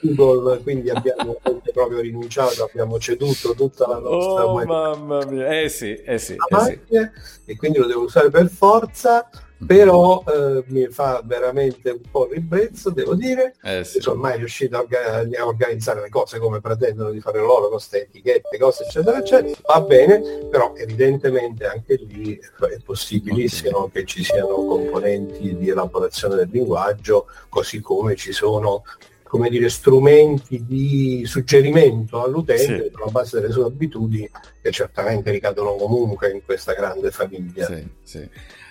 Google, 0.00 0.60
quindi 0.62 0.90
abbiamo 0.90 1.38
proprio 1.72 2.00
rinunciato, 2.00 2.64
abbiamo 2.64 2.98
ceduto 2.98 3.54
tutta 3.54 3.86
la 3.86 3.98
nostra 3.98 4.46
oh, 4.46 4.64
mamma 4.64 5.24
mia, 5.26 5.60
eh 5.60 5.68
sì, 5.68 5.94
eh 5.94 6.18
sì, 6.18 6.34
eh 6.34 6.80
sì. 6.88 7.10
e 7.44 7.56
quindi 7.56 7.78
lo 7.78 7.86
devo 7.86 8.02
usare 8.02 8.28
per 8.28 8.48
forza 8.48 9.28
però 9.66 10.22
eh, 10.26 10.64
mi 10.68 10.86
fa 10.86 11.20
veramente 11.24 11.90
un 11.90 12.00
po' 12.10 12.28
ribrezzo, 12.30 12.90
devo 12.90 13.14
dire, 13.14 13.54
eh 13.62 13.82
sì. 13.84 14.00
sono 14.00 14.20
mai 14.20 14.38
riuscito 14.38 14.76
a, 14.76 14.86
a, 14.86 15.46
organizzare 15.46 16.00
le 16.00 16.08
cose 16.08 16.38
come 16.38 16.60
pretendono 16.60 17.10
di 17.10 17.20
fare 17.20 17.40
loro, 17.40 17.62
con 17.62 17.70
queste 17.72 18.02
etichette, 18.02 18.58
cose 18.58 18.84
eccetera 18.84 19.18
eccetera, 19.18 19.56
va 19.66 19.80
bene, 19.80 20.20
però 20.48 20.74
evidentemente 20.76 21.66
anche 21.66 21.96
lì 21.96 22.36
è 22.36 22.78
possibilissimo 22.84 23.78
okay. 23.78 24.02
che 24.02 24.06
ci 24.06 24.22
siano 24.22 24.54
componenti 24.54 25.56
di 25.56 25.68
elaborazione 25.68 26.36
del 26.36 26.48
linguaggio, 26.50 27.26
così 27.48 27.80
come 27.80 28.14
ci 28.14 28.32
sono 28.32 28.84
come 29.28 29.50
dire, 29.50 29.68
strumenti 29.68 30.64
di 30.64 31.22
suggerimento 31.26 32.22
all'utente 32.22 32.84
sì. 32.84 32.90
sulla 32.90 33.10
base 33.10 33.40
delle 33.40 33.52
sue 33.52 33.64
abitudini 33.64 34.28
che 34.62 34.70
certamente 34.70 35.30
ricadono 35.30 35.74
comunque 35.74 36.30
in 36.30 36.42
questa 36.42 36.72
grande 36.72 37.10
famiglia. 37.10 37.66
Sì, 37.66 37.86
sì. 38.02 38.28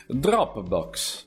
Dropbox. 0.07 1.25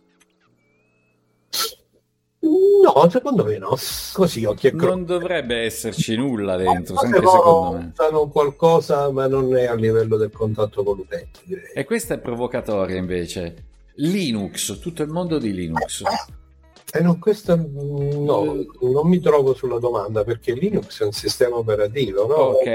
No, 2.40 3.10
secondo 3.10 3.44
me 3.44 3.58
no. 3.58 3.76
Così 4.14 4.44
occhi 4.46 4.68
e 4.68 4.72
Non 4.72 5.04
dovrebbe 5.04 5.58
esserci 5.58 6.16
nulla 6.16 6.56
dentro, 6.56 6.96
anche 6.96 7.18
secondo 7.18 7.76
me. 7.76 7.92
Usano 7.92 8.28
qualcosa, 8.28 9.10
ma 9.10 9.26
non 9.26 9.54
è 9.54 9.66
a 9.66 9.74
livello 9.74 10.16
del 10.16 10.30
contatto 10.30 10.82
con 10.82 10.96
l'utente, 10.96 11.40
direi. 11.44 11.72
E 11.74 11.84
questa 11.84 12.14
è 12.14 12.18
provocatoria 12.18 12.96
invece. 12.96 13.66
Linux, 13.96 14.78
tutto 14.78 15.02
il 15.02 15.10
mondo 15.10 15.38
di 15.38 15.52
Linux. 15.52 16.02
Eh 16.92 17.02
no, 17.02 17.18
questo 17.18 17.54
no, 17.54 18.64
non 18.80 19.06
mi 19.06 19.20
trovo 19.20 19.54
sulla 19.54 19.78
domanda 19.78 20.24
perché 20.24 20.54
Linux 20.54 21.02
è 21.02 21.04
un 21.04 21.12
sistema 21.12 21.56
operativo, 21.56 22.26
no? 22.26 22.34
Ok, 22.34 22.66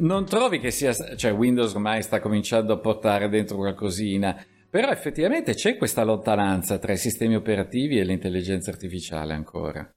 non 0.00 0.26
trovi 0.26 0.58
che 0.58 0.70
sia, 0.70 0.92
cioè 0.92 1.32
Windows 1.32 1.72
ormai 1.72 2.02
sta 2.02 2.20
cominciando 2.20 2.74
a 2.74 2.78
portare 2.78 3.28
dentro 3.30 3.56
qualcosina, 3.56 4.36
però 4.74 4.90
effettivamente 4.90 5.54
c'è 5.54 5.76
questa 5.76 6.02
lontananza 6.02 6.78
tra 6.78 6.92
i 6.92 6.96
sistemi 6.96 7.36
operativi 7.36 8.00
e 8.00 8.02
l'intelligenza 8.02 8.72
artificiale 8.72 9.32
ancora. 9.32 9.88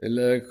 Il, 0.00 0.46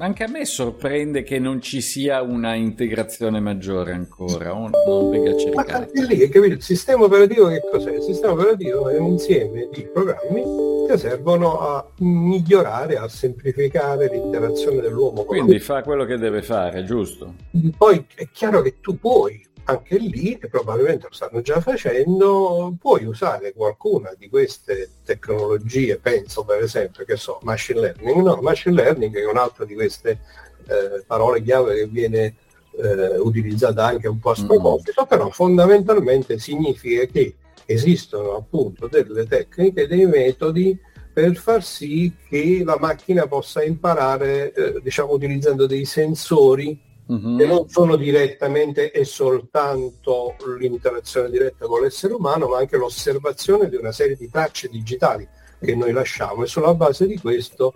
anche 0.00 0.24
a 0.24 0.28
me 0.28 0.44
sorprende 0.44 1.22
che 1.22 1.38
non 1.38 1.62
ci 1.62 1.80
sia 1.80 2.20
una 2.20 2.54
integrazione 2.54 3.40
maggiore 3.40 3.92
ancora, 3.92 4.54
o 4.54 4.68
non 4.68 5.10
venga 5.10 5.34
cercata. 5.38 5.88
Lì, 6.06 6.28
capito? 6.28 6.52
Il 6.52 6.62
sistema 6.62 7.04
operativo 7.04 7.48
che 7.48 7.62
cos'è? 7.62 7.94
Il 7.94 8.02
sistema 8.02 8.34
operativo 8.34 8.90
è 8.90 8.98
un 8.98 9.12
insieme 9.12 9.70
di 9.72 9.88
programmi 9.90 10.42
che 10.86 10.98
servono 10.98 11.60
a 11.60 11.92
migliorare, 12.00 12.98
a 12.98 13.08
semplificare 13.08 14.10
l'interazione 14.10 14.82
dell'uomo. 14.82 15.24
Quindi 15.24 15.60
fa 15.60 15.80
quello 15.80 16.04
che 16.04 16.18
deve 16.18 16.42
fare, 16.42 16.84
giusto? 16.84 17.36
Poi 17.74 18.04
è 18.16 18.28
chiaro 18.30 18.60
che 18.60 18.80
tu 18.82 18.98
puoi 18.98 19.52
anche 19.64 19.96
lì, 19.98 20.38
e 20.38 20.48
probabilmente 20.48 21.06
lo 21.08 21.14
stanno 21.14 21.40
già 21.40 21.60
facendo, 21.60 22.74
puoi 22.78 23.04
usare 23.04 23.52
qualcuna 23.52 24.12
di 24.16 24.28
queste 24.28 24.90
tecnologie, 25.04 25.98
penso 25.98 26.44
per 26.44 26.62
esempio, 26.62 27.04
che 27.04 27.16
so, 27.16 27.38
machine 27.42 27.80
learning, 27.80 28.22
no, 28.22 28.36
machine 28.42 28.74
learning 28.74 29.16
è 29.16 29.26
un'altra 29.26 29.64
di 29.64 29.74
queste 29.74 30.20
eh, 30.66 31.02
parole 31.06 31.42
chiave 31.42 31.76
che 31.76 31.86
viene 31.86 32.34
eh, 32.76 33.18
utilizzata 33.18 33.84
anche 33.84 34.08
un 34.08 34.18
po' 34.18 34.30
a 34.30 34.34
sproposito, 34.34 35.02
mm. 35.02 35.08
però 35.08 35.30
fondamentalmente 35.30 36.38
significa 36.38 37.04
che 37.06 37.36
esistono 37.66 38.34
appunto 38.34 38.88
delle 38.88 39.26
tecniche, 39.26 39.86
dei 39.86 40.06
metodi 40.06 40.78
per 41.12 41.36
far 41.36 41.62
sì 41.62 42.12
che 42.28 42.62
la 42.64 42.76
macchina 42.78 43.26
possa 43.26 43.62
imparare, 43.62 44.52
eh, 44.52 44.80
diciamo, 44.82 45.12
utilizzando 45.12 45.64
dei 45.66 45.84
sensori 45.84 46.78
uh-huh. 47.06 47.36
che 47.36 47.46
non 47.46 47.68
sono 47.68 47.96
direttamente 47.96 48.90
e 48.90 49.04
soltanto 49.04 50.36
l'interazione 50.58 51.30
diretta 51.30 51.66
con 51.66 51.82
l'essere 51.82 52.14
umano, 52.14 52.48
ma 52.48 52.58
anche 52.58 52.76
l'osservazione 52.76 53.68
di 53.68 53.76
una 53.76 53.92
serie 53.92 54.16
di 54.16 54.28
tracce 54.30 54.68
digitali 54.68 55.26
che 55.60 55.74
noi 55.74 55.92
lasciamo 55.92 56.44
e 56.44 56.46
sulla 56.46 56.74
base 56.74 57.06
di 57.06 57.18
questo 57.18 57.72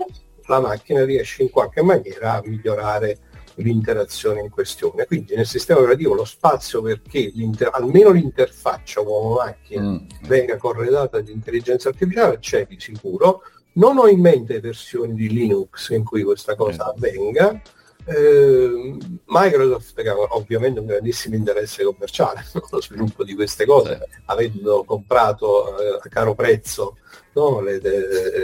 la 0.46 0.60
macchina 0.60 1.04
riesce 1.04 1.42
in 1.42 1.50
qualche 1.50 1.82
maniera 1.82 2.34
a 2.34 2.42
migliorare 2.44 3.18
l'interazione 3.56 4.40
in 4.40 4.50
questione. 4.50 5.06
Quindi 5.06 5.34
nel 5.34 5.46
sistema 5.46 5.80
operativo 5.80 6.14
lo 6.14 6.24
spazio 6.24 6.82
perché 6.82 7.32
almeno 7.72 8.10
l'interfaccia 8.10 9.00
uomo-macchina 9.00 9.82
mm. 9.82 9.96
venga 10.26 10.56
corredata 10.56 11.20
di 11.20 11.32
intelligenza 11.32 11.88
artificiale 11.88 12.38
c'è 12.38 12.66
di 12.66 12.76
sicuro. 12.78 13.42
Non 13.72 13.98
ho 13.98 14.08
in 14.08 14.20
mente 14.20 14.60
versioni 14.60 15.14
di 15.14 15.28
Linux 15.28 15.90
in 15.90 16.04
cui 16.04 16.22
questa 16.22 16.56
cosa 16.56 16.86
eh. 16.86 16.90
avvenga, 16.90 17.60
eh, 18.08 18.96
Microsoft 19.26 20.00
che 20.00 20.08
ha 20.08 20.16
ovviamente 20.16 20.80
un 20.80 20.86
grandissimo 20.86 21.34
interesse 21.34 21.84
commerciale 21.84 22.44
nello 22.54 22.80
sviluppo 22.80 23.24
di 23.24 23.34
queste 23.34 23.66
cose, 23.66 24.08
avendo 24.26 24.84
comprato 24.84 25.78
eh, 25.78 26.00
a 26.02 26.08
caro 26.08 26.34
prezzo 26.34 26.96
no, 27.34 27.60
le, 27.60 27.78
de, 27.80 28.00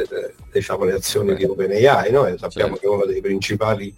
de, 0.09 0.35
diciamo, 0.53 0.85
le, 0.85 0.93
azioni 0.93 1.35
di 1.35 1.45
OpenAI, 1.45 2.11
no? 2.13 2.25
sappiamo 2.37 2.77
certo. 2.77 2.81
che 2.81 2.87
è 2.87 2.89
uno 2.89 3.07
dei 3.07 3.21
principali 3.21 3.95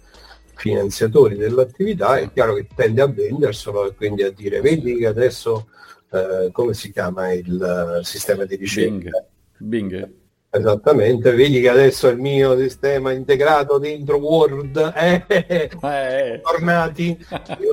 finanziatori 0.55 1.35
dell'attività, 1.35 2.17
è 2.17 2.31
chiaro 2.31 2.55
che 2.55 2.67
tende 2.73 3.01
a 3.01 3.07
venderselo 3.07 3.87
e 3.87 3.93
quindi 3.93 4.23
a 4.23 4.31
dire 4.31 4.59
vedi 4.61 4.97
che 4.97 5.05
adesso 5.05 5.67
eh, 6.11 6.49
come 6.51 6.73
si 6.73 6.91
chiama 6.91 7.31
il 7.33 7.99
uh, 7.99 8.03
sistema 8.03 8.45
di 8.45 8.55
ricerca? 8.55 9.25
Bing. 9.57 9.89
Bing. 9.89 10.13
Esattamente, 10.57 11.31
vedi 11.31 11.61
che 11.61 11.69
adesso 11.69 12.07
il 12.07 12.17
mio 12.17 12.57
sistema 12.57 13.11
integrato 13.11 13.77
dentro 13.77 14.17
Word 14.17 14.75
eh, 14.95 15.23
eh. 15.27 16.41
tornati, 16.41 17.17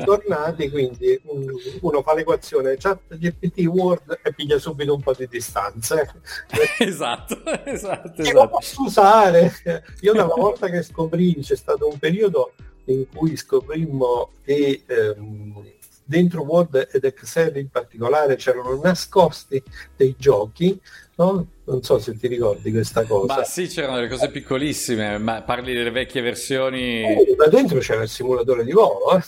tornati, 0.05 0.70
quindi 0.70 1.20
uno 1.81 2.03
fa 2.03 2.14
l'equazione 2.14 2.77
chat 2.77 3.16
GPT 3.16 3.61
Word 3.66 4.20
e 4.23 4.33
piglia 4.35 4.59
subito 4.59 4.94
un 4.94 5.01
po' 5.01 5.14
di 5.14 5.27
distanze. 5.29 6.11
esatto, 6.79 7.42
esatto, 7.64 8.20
esatto. 8.20 8.33
Lo 8.33 8.49
posso 8.49 8.83
usare. 8.83 9.53
Io 10.01 10.12
dalla 10.12 10.35
volta 10.35 10.68
che 10.68 10.83
scoprì, 10.83 11.37
c'è 11.40 11.57
stato 11.57 11.88
un 11.88 11.99
periodo 11.99 12.53
in 12.87 13.07
cui 13.14 13.37
scoprimmo 13.37 14.31
che 14.44 14.83
ehm, 14.87 15.62
dentro 16.05 16.43
Word 16.43 16.88
ed 16.93 17.05
Excel 17.05 17.57
in 17.57 17.69
particolare 17.69 18.37
c'erano 18.37 18.79
nascosti 18.83 19.62
dei 19.97 20.14
giochi 20.19 20.81
No? 21.17 21.47
Non 21.67 21.83
so 21.83 21.99
se 21.99 22.17
ti 22.17 22.27
ricordi 22.27 22.73
questa 22.73 23.05
cosa. 23.05 23.37
Ma 23.37 23.45
sì, 23.45 23.69
c'erano 23.69 23.97
delle 23.97 24.09
cose 24.09 24.31
piccolissime, 24.31 25.17
ma 25.19 25.43
parli 25.43 25.73
delle 25.73 25.90
vecchie 25.90 26.21
versioni. 26.21 27.05
Oh, 27.05 27.35
da 27.37 27.47
dentro 27.47 27.79
c'era 27.79 28.03
il 28.03 28.09
simulatore 28.09 28.64
di 28.64 28.73
volo, 28.73 29.17
eh? 29.17 29.23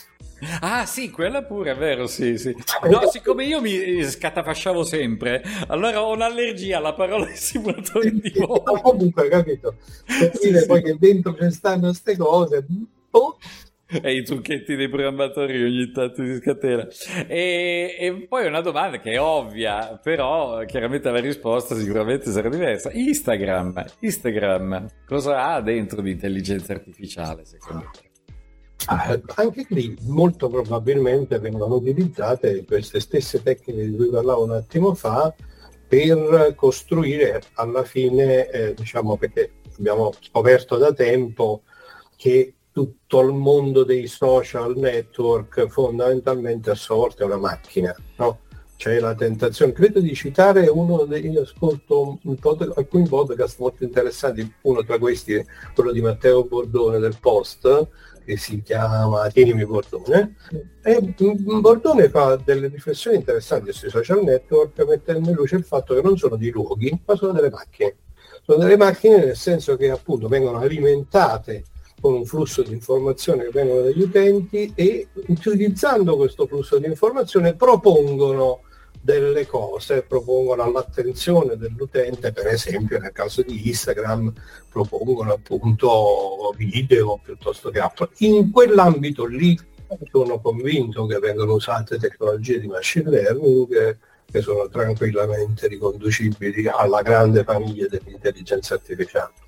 Ah 0.61 0.85
sì, 0.85 1.11
quella 1.11 1.45
pure, 1.45 1.71
è 1.71 1.77
vero, 1.77 2.07
sì, 2.09 2.37
sì. 2.37 2.55
No, 2.91 3.09
siccome 3.09 3.45
io 3.45 3.61
mi 3.61 4.03
scatafasciavo 4.03 4.83
sempre, 4.83 5.43
allora 5.69 6.03
ho 6.03 6.13
un'allergia 6.13 6.77
alla 6.79 6.93
parola 6.93 7.27
simulatore 7.33 8.11
di 8.11 8.33
volo. 8.37 8.63
Ma 8.65 8.81
comunque, 8.81 9.29
capito? 9.29 9.77
Per 10.05 10.33
sì, 10.35 10.49
dire 10.49 10.61
sì. 10.61 10.67
poi 10.67 10.83
che 10.83 10.97
dentro 10.99 11.37
ci 11.41 11.51
stanno 11.53 11.87
queste 11.87 12.17
cose, 12.17 12.67
oh, 13.13 13.39
e 13.89 14.15
i 14.15 14.25
trucchetti 14.25 14.75
dei 14.75 14.89
programmatori 14.89 15.63
ogni 15.63 15.91
tanto 15.93 16.25
si 16.25 16.37
scatena. 16.37 16.87
E, 17.27 17.97
e, 17.99 18.27
poi 18.29 18.47
una 18.47 18.61
domanda 18.61 18.99
che 18.99 19.13
è 19.13 19.21
ovvia, 19.21 19.99
però 20.03 20.65
chiaramente 20.65 21.11
la 21.11 21.21
risposta 21.21 21.77
sicuramente 21.77 22.31
sarà 22.31 22.49
diversa. 22.49 22.91
Instagram, 22.93 23.85
Instagram, 24.01 24.89
cosa 25.07 25.47
ha 25.53 25.61
dentro 25.61 26.01
di 26.03 26.11
intelligenza 26.11 26.73
artificiale 26.73 27.45
secondo 27.45 27.91
te? 27.93 28.05
Ah, 28.89 29.19
anche 29.37 29.67
lì 29.71 29.97
molto 30.03 30.49
probabilmente 30.49 31.39
vengono 31.39 31.75
utilizzate 31.75 32.65
queste 32.65 33.01
stesse 33.01 33.43
tecniche 33.43 33.89
di 33.89 33.97
cui 33.97 34.11
parlavo 34.11 34.45
un 34.45 34.53
attimo 34.53 34.95
fa 34.95 35.35
per 35.89 36.55
costruire 36.55 37.43
alla 37.55 37.85
fine, 37.85 38.49
eh, 38.49 38.75
diciamo 38.75 39.17
perché 39.17 39.53
abbiamo 39.79 40.13
scoperto 40.21 40.77
da 40.77 40.93
tempo 40.93 41.63
che 42.17 42.55
tutto 42.77 43.21
il 43.23 43.33
mondo 43.33 43.85
dei 43.85 44.07
social 44.07 44.77
network 44.77 45.67
fondamentalmente 45.69 46.69
a 46.69 46.77
volta 46.89 47.23
è 47.23 47.25
una 47.25 47.39
macchina, 47.39 47.97
no? 48.19 48.41
C'è 48.77 49.01
la 49.01 49.15
tentazione, 49.15 49.73
credo 49.73 50.01
di 50.01 50.15
citare 50.15 50.69
uno 50.69 51.07
dei, 51.07 51.27
io 51.27 51.41
ascolto 51.41 52.19
pod, 52.39 52.75
alcuni 52.77 53.09
podcast 53.09 53.61
molto 53.61 53.83
interessanti, 53.83 54.53
uno 54.65 54.85
tra 54.85 54.99
questi 54.99 55.33
è 55.33 55.45
quello 55.75 55.91
di 55.91 56.03
Matteo 56.03 56.45
Bordone 56.45 56.99
del 56.99 57.17
Post, 57.19 57.89
che 58.27 58.37
si 58.37 58.61
chiama 58.61 59.27
Tienimi 59.29 59.65
Bordone, 59.65 60.37
e 60.83 61.01
Bordone 61.01 62.11
fa 62.11 62.37
delle 62.37 62.69
riflessioni 62.69 63.17
interessanti 63.17 63.73
sui 63.73 63.89
social 63.89 64.23
network 64.23 64.85
mettendo 64.87 65.31
in 65.31 65.35
luce 65.35 65.57
il 65.57 65.65
fatto 65.65 65.95
che 65.95 66.03
non 66.03 66.19
sono 66.19 66.37
dei 66.37 66.51
luoghi, 66.51 67.01
ma 67.07 67.17
sono 67.17 67.33
delle 67.33 67.49
macchine. 67.49 67.97
Sono 68.45 68.59
delle 68.59 68.77
macchine 68.77 69.25
nel 69.25 69.37
senso 69.37 69.77
che 69.77 69.89
appunto 69.89 70.29
vengono 70.29 70.59
alimentate 70.59 71.65
con 72.01 72.15
un 72.15 72.25
flusso 72.25 72.63
di 72.63 72.73
informazione 72.73 73.45
che 73.45 73.51
vengono 73.51 73.83
dagli 73.83 74.03
utenti 74.03 74.73
e 74.75 75.09
utilizzando 75.29 76.17
questo 76.17 76.47
flusso 76.47 76.79
di 76.79 76.87
informazione 76.87 77.55
propongono 77.55 78.61
delle 79.01 79.47
cose, 79.47 80.03
propongono 80.03 80.65
all'attenzione 80.65 81.57
dell'utente, 81.57 82.33
per 82.33 82.49
esempio 82.49 82.99
nel 82.99 83.13
caso 83.13 83.43
di 83.43 83.69
Instagram 83.69 84.33
propongono 84.69 85.33
appunto 85.33 86.53
video 86.57 87.21
piuttosto 87.23 87.71
che 87.71 87.79
altro. 87.79 88.11
In 88.19 88.51
quell'ambito 88.51 89.25
lì 89.25 89.57
sono 90.11 90.41
convinto 90.41 91.07
che 91.07 91.19
vengano 91.19 91.55
usate 91.55 91.99
tecnologie 91.99 92.59
di 92.59 92.67
machine 92.67 93.09
learning 93.11 93.99
che 94.29 94.41
sono 94.41 94.69
tranquillamente 94.69 95.69
riconducibili 95.69 96.67
alla 96.67 97.01
grande 97.03 97.45
famiglia 97.45 97.87
dell'intelligenza 97.87 98.75
artificiale. 98.75 99.46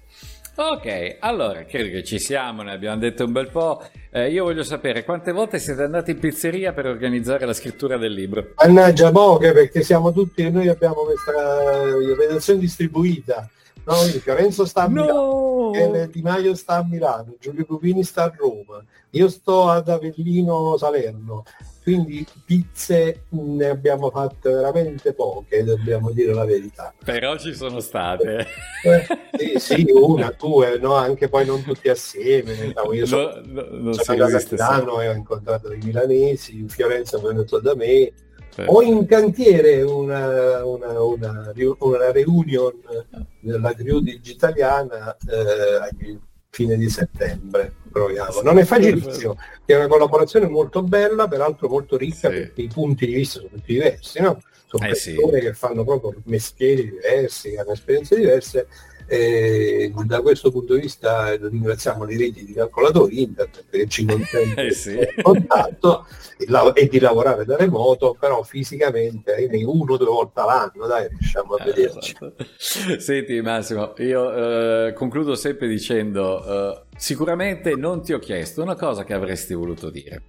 Ok, 0.61 1.19
allora 1.21 1.65
credo 1.67 1.89
che 1.89 2.03
ci 2.03 2.19
siamo, 2.19 2.63
ne 2.63 2.73
abbiamo 2.73 2.99
detto 2.99 3.25
un 3.25 3.31
bel 3.31 3.49
po'. 3.49 3.81
Eh, 4.11 4.33
io 4.33 4.43
voglio 4.43 4.65
sapere 4.65 5.05
quante 5.05 5.31
volte 5.31 5.61
siete 5.61 5.85
andati 5.85 6.11
in 6.11 6.19
pizzeria 6.19 6.73
per 6.73 6.87
organizzare 6.87 7.47
la 7.47 7.53
scrittura 7.53 7.97
del 7.97 8.13
libro? 8.13 8.55
Mannaggia 8.57 9.13
poche 9.13 9.53
perché 9.53 9.85
siamo 9.85 10.11
tutti, 10.11 10.51
noi 10.51 10.67
abbiamo 10.67 11.05
questa 11.05 11.95
redazione 12.17 12.59
distribuita. 12.59 13.49
No, 13.85 13.95
Fiorenzo 13.95 14.67
sta 14.67 14.83
a 14.83 14.89
Milano, 14.89 15.71
no! 15.73 16.07
Di 16.11 16.23
Maio 16.23 16.57
sta 16.57 16.75
a 16.79 16.85
Milano, 16.85 17.37
Giulio 17.39 17.65
Cupini 17.65 18.03
sta 18.03 18.25
a 18.25 18.35
Roma, 18.37 18.85
io 19.11 19.29
sto 19.29 19.69
ad 19.69 19.89
Avellino 19.89 20.77
Salerno, 20.77 21.45
quindi 21.89 22.27
pizze 22.45 23.23
ne 23.31 23.67
abbiamo 23.67 24.11
fatte 24.11 24.51
veramente 24.51 25.15
poche, 25.15 25.65
dobbiamo 25.65 26.11
dire 26.11 26.35
la 26.35 26.45
verità. 26.45 26.93
Però 27.03 27.39
ci 27.39 27.55
sono 27.55 27.81
state. 27.81 28.47
Eh, 28.85 29.59
sì, 29.59 29.59
sì, 29.59 29.87
una, 29.91 30.35
due, 30.39 30.79
no? 30.79 30.97
anche 30.97 31.31
poi 31.31 31.47
non 31.47 31.63
tutti 31.63 31.89
assieme. 31.89 32.75
No, 32.75 32.93
io 32.93 33.07
sono, 33.07 33.41
no, 33.43 33.67
no, 33.71 33.93
sono 33.95 34.25
andato 34.25 34.37
a 34.37 34.49
Milano 34.51 35.01
e 35.01 35.09
ho 35.09 35.13
incontrato 35.15 35.73
i 35.73 35.79
milanesi, 35.83 36.59
in 36.59 36.69
Fiorenza 36.69 37.17
è 37.17 37.21
venuto 37.23 37.59
da 37.59 37.75
me, 37.75 38.13
ho 38.67 38.83
in 38.83 39.07
cantiere 39.07 39.81
una, 39.81 40.63
una, 40.67 41.01
una, 41.01 41.53
una 41.79 42.13
reunion 42.13 42.75
della 43.41 43.73
crew 43.73 44.01
digitaliana 44.01 45.17
eh, 45.27 46.19
fine 46.51 46.77
di 46.77 46.91
settembre. 46.91 47.77
Proviamo. 47.99 48.41
Non 48.43 48.59
è 48.59 48.65
facilissimo, 48.65 49.37
è 49.65 49.75
una 49.75 49.87
collaborazione 49.87 50.49
molto 50.49 50.83
bella, 50.83 51.27
peraltro 51.27 51.69
molto 51.69 51.97
ricca, 51.97 52.31
sì. 52.31 52.37
perché 52.37 52.63
i 52.63 52.69
punti 52.69 53.07
di 53.07 53.15
vista 53.15 53.41
sono 53.41 53.51
tutti 53.53 53.73
diversi, 53.73 54.21
no? 54.21 54.41
Sono 54.67 54.85
eh 54.85 54.89
persone 54.89 55.39
sì. 55.39 55.45
che 55.47 55.55
fanno 55.55 55.85
proprio 55.85 56.15
mestieri 56.25 56.91
diversi, 56.91 57.57
hanno 57.57 57.73
esperienze 57.73 58.17
diverse 58.17 58.69
e 59.11 59.91
da 60.05 60.21
questo 60.21 60.51
punto 60.51 60.75
di 60.75 60.83
vista 60.83 61.35
ringraziamo 61.35 62.05
le 62.05 62.19
reti 62.19 62.45
di 62.45 62.53
calcolatori 62.53 63.23
internet 63.23 63.65
che 63.71 63.89
ci 63.89 64.05
consentono 64.05 64.67
eh 64.67 64.73
sì. 64.73 64.99
contatto 65.23 66.07
e 66.75 66.89
di 66.89 66.99
lavorare 67.01 67.47
da 67.47 67.57
remoto, 67.57 68.15
però 68.19 68.43
fisicamente 68.43 69.35
ahimè, 69.35 69.65
uno 69.65 69.95
o 69.95 69.97
due 69.97 70.07
volte 70.07 70.41
all'anno 70.41 70.87
dai, 70.87 71.09
riusciamo 71.09 71.55
a 71.55 71.63
eh, 71.63 71.65
vederci. 71.65 72.17
Esatto. 72.21 72.45
Senti 73.01 73.41
Massimo, 73.41 73.95
io 73.97 74.87
eh, 74.87 74.93
concludo 74.93 75.35
sempre 75.35 75.69
dicendo 75.69 76.45
eh, 76.45 76.83
sicuramente 76.97 77.75
non 77.77 78.03
ti 78.03 78.13
ho 78.13 78.19
chiesto 78.19 78.61
una 78.61 78.77
cosa 78.77 79.05
che 79.05 79.15
avresti 79.15 79.55
voluto 79.55 79.89
dire. 79.89 80.23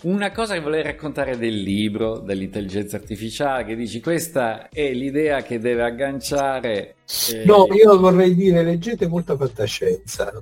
Una 0.00 0.30
cosa 0.30 0.54
che 0.54 0.60
volevi 0.60 0.84
raccontare 0.84 1.36
del 1.36 1.60
libro, 1.60 2.18
dell'intelligenza 2.18 2.96
artificiale, 2.96 3.64
che 3.64 3.74
dici 3.74 4.00
questa 4.00 4.68
è 4.68 4.92
l'idea 4.92 5.42
che 5.42 5.58
deve 5.58 5.82
agganciare... 5.82 6.94
Eh... 7.32 7.44
No, 7.44 7.66
io 7.72 7.98
vorrei 7.98 8.36
dire 8.36 8.62
leggete 8.62 9.08
molta 9.08 9.36
fantascienza, 9.36 10.32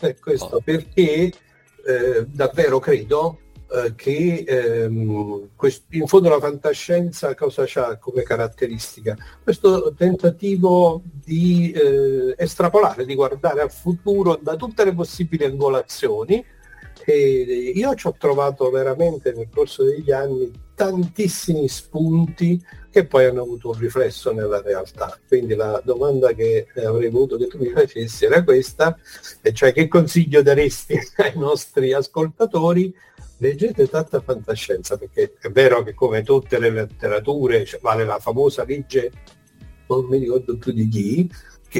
eh, 0.00 0.16
questo 0.18 0.56
oh. 0.56 0.60
perché 0.60 1.30
eh, 1.86 2.26
davvero 2.26 2.80
credo 2.80 3.38
eh, 3.70 3.94
che 3.94 4.44
ehm, 4.46 5.50
quest- 5.54 5.84
in 5.90 6.08
fondo 6.08 6.28
la 6.28 6.40
fantascienza 6.40 7.36
cosa 7.36 7.66
ha 7.72 7.96
come 7.98 8.24
caratteristica? 8.24 9.16
Questo 9.44 9.94
tentativo 9.94 11.02
di 11.04 11.70
eh, 11.70 12.34
estrapolare, 12.36 13.04
di 13.04 13.14
guardare 13.14 13.60
al 13.60 13.70
futuro 13.70 14.36
da 14.42 14.56
tutte 14.56 14.84
le 14.84 14.92
possibili 14.92 15.44
angolazioni 15.44 16.44
e 17.12 17.72
io 17.74 17.94
ci 17.94 18.06
ho 18.06 18.14
trovato 18.18 18.70
veramente 18.70 19.32
nel 19.32 19.48
corso 19.52 19.84
degli 19.84 20.10
anni 20.10 20.50
tantissimi 20.74 21.68
spunti 21.68 22.60
che 22.90 23.06
poi 23.06 23.24
hanno 23.24 23.42
avuto 23.42 23.70
un 23.70 23.78
riflesso 23.78 24.32
nella 24.32 24.60
realtà. 24.60 25.18
Quindi 25.26 25.54
la 25.54 25.80
domanda 25.84 26.32
che 26.32 26.68
avrei 26.76 27.10
voluto 27.10 27.36
che 27.36 27.46
tu 27.46 27.58
mi 27.58 27.70
facessi 27.70 28.24
era 28.24 28.42
questa, 28.44 28.96
e 29.40 29.52
cioè 29.52 29.72
che 29.72 29.88
consiglio 29.88 30.42
daresti 30.42 30.94
ai 31.18 31.32
nostri 31.34 31.92
ascoltatori? 31.92 32.94
Leggete 33.38 33.88
tanta 33.88 34.20
fantascienza, 34.20 34.96
perché 34.96 35.34
è 35.40 35.50
vero 35.50 35.82
che 35.82 35.92
come 35.92 36.22
tutte 36.22 36.58
le 36.58 36.70
letterature, 36.70 37.64
cioè, 37.64 37.80
vale 37.80 38.04
la 38.04 38.20
famosa 38.20 38.64
legge, 38.64 39.10
non 39.88 40.04
mi 40.06 40.18
ricordo 40.18 40.56
più 40.56 40.72
di 40.72 40.88
chi, 40.88 41.30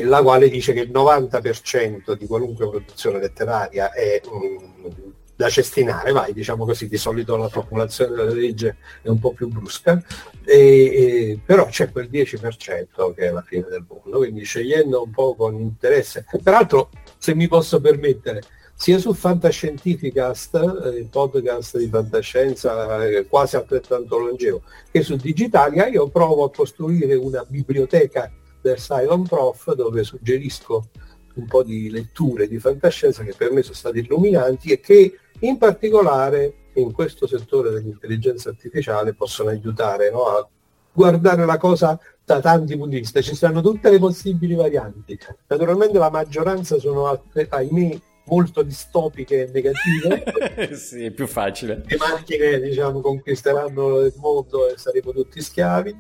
la 0.02 0.20
quale 0.20 0.48
dice 0.48 0.72
che 0.72 0.80
il 0.80 0.90
90% 0.90 2.14
di 2.14 2.26
qualunque 2.26 2.68
produzione 2.68 3.20
letteraria 3.20 3.92
è 3.92 4.20
um, 4.28 5.13
da 5.36 5.48
cestinare, 5.48 6.12
vai, 6.12 6.32
diciamo 6.32 6.64
così, 6.64 6.88
di 6.88 6.96
solito 6.96 7.36
la 7.36 7.48
popolazione 7.48 8.14
della 8.14 8.32
legge 8.32 8.76
è 9.02 9.08
un 9.08 9.18
po' 9.18 9.32
più 9.32 9.48
brusca, 9.48 10.02
e, 10.44 10.56
e, 10.56 11.40
però 11.44 11.66
c'è 11.66 11.90
quel 11.90 12.08
10% 12.10 13.14
che 13.14 13.26
è 13.26 13.30
la 13.30 13.42
fine 13.42 13.66
del 13.68 13.84
mondo, 13.88 14.18
quindi 14.18 14.44
scegliendo 14.44 15.02
un 15.02 15.10
po' 15.10 15.34
con 15.34 15.58
interesse. 15.58 16.24
Peraltro, 16.42 16.90
se 17.18 17.34
mi 17.34 17.48
posso 17.48 17.80
permettere, 17.80 18.42
sia 18.76 18.98
su 18.98 19.12
Fantascientificast, 19.12 20.54
eh, 20.84 20.98
il 20.98 21.08
podcast 21.08 21.78
di 21.78 21.88
fantascienza 21.88 23.04
eh, 23.04 23.26
quasi 23.26 23.56
altrettanto 23.56 24.18
longevo, 24.18 24.62
che 24.90 25.02
su 25.02 25.16
Digitalia, 25.16 25.86
io 25.86 26.08
provo 26.08 26.44
a 26.44 26.50
costruire 26.50 27.14
una 27.14 27.44
biblioteca 27.46 28.30
del 28.60 28.76
Cylon 28.76 29.26
Prof 29.26 29.74
dove 29.74 30.04
suggerisco 30.04 30.88
un 31.34 31.46
po' 31.46 31.62
di 31.62 31.90
letture 31.90 32.48
di 32.48 32.58
fantascienza 32.58 33.22
che 33.24 33.34
per 33.36 33.50
me 33.52 33.62
sono 33.62 33.74
state 33.74 33.98
illuminanti 33.98 34.70
e 34.70 34.80
che 34.80 35.18
in 35.46 35.58
particolare 35.58 36.54
in 36.74 36.92
questo 36.92 37.26
settore 37.26 37.70
dell'intelligenza 37.70 38.48
artificiale 38.48 39.14
possono 39.14 39.50
aiutare 39.50 40.10
no, 40.10 40.24
a 40.24 40.48
guardare 40.92 41.44
la 41.44 41.56
cosa 41.58 41.98
da 42.24 42.40
tanti 42.40 42.76
punti 42.76 42.94
di 42.94 43.00
vista. 43.00 43.20
Ci 43.20 43.34
saranno 43.34 43.60
tutte 43.60 43.90
le 43.90 43.98
possibili 43.98 44.54
varianti. 44.54 45.18
Naturalmente 45.46 45.98
la 45.98 46.10
maggioranza 46.10 46.78
sono, 46.78 47.22
ahimè, 47.48 47.98
molto 48.26 48.62
distopiche 48.62 49.42
e 49.42 49.50
negative. 49.52 50.74
sì, 50.74 51.04
è 51.04 51.10
più 51.10 51.26
facile. 51.26 51.82
Le 51.86 51.96
macchine, 51.96 52.60
diciamo, 52.60 53.00
conquisteranno 53.00 54.00
il 54.00 54.14
mondo 54.16 54.68
e 54.68 54.78
saremo 54.78 55.12
tutti 55.12 55.40
schiavi. 55.40 55.96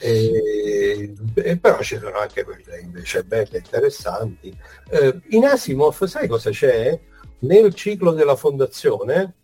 E, 0.00 1.12
e 1.34 1.56
però 1.56 1.80
ci 1.82 1.98
sono 1.98 2.18
anche 2.18 2.44
quelle 2.44 2.80
invece 2.80 3.24
belle, 3.24 3.58
interessanti. 3.58 4.56
Eh, 4.90 5.20
in 5.30 5.44
Asimov, 5.44 6.04
sai 6.04 6.28
cosa 6.28 6.50
c'è? 6.50 6.98
Nel 7.40 7.74
ciclo 7.74 8.12
della 8.12 8.36
fondazione, 8.36 9.34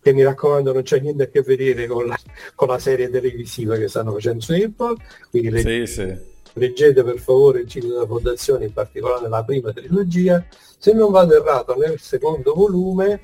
che 0.00 0.12
mi 0.12 0.22
raccomando 0.22 0.72
non 0.72 0.82
c'è 0.82 1.00
niente 1.00 1.24
a 1.24 1.26
che 1.26 1.42
vedere 1.42 1.86
con 1.86 2.06
la, 2.06 2.16
con 2.54 2.68
la 2.68 2.78
serie 2.78 3.10
televisiva 3.10 3.76
che 3.76 3.88
stanno 3.88 4.12
facendo 4.12 4.40
su 4.40 4.52
Apple, 4.52 4.96
quindi 5.30 5.50
le, 5.50 5.60
sì, 5.60 5.86
sì. 5.86 6.16
leggete 6.54 7.02
per 7.02 7.18
favore 7.18 7.60
il 7.60 7.68
ciclo 7.68 7.94
della 7.94 8.06
fondazione, 8.06 8.66
in 8.66 8.72
particolare 8.72 9.28
la 9.28 9.44
prima 9.44 9.72
trilogia. 9.72 10.46
Se 10.78 10.92
non 10.92 11.10
vado 11.10 11.34
errato, 11.34 11.76
nel 11.76 11.98
secondo 11.98 12.54
volume 12.54 13.20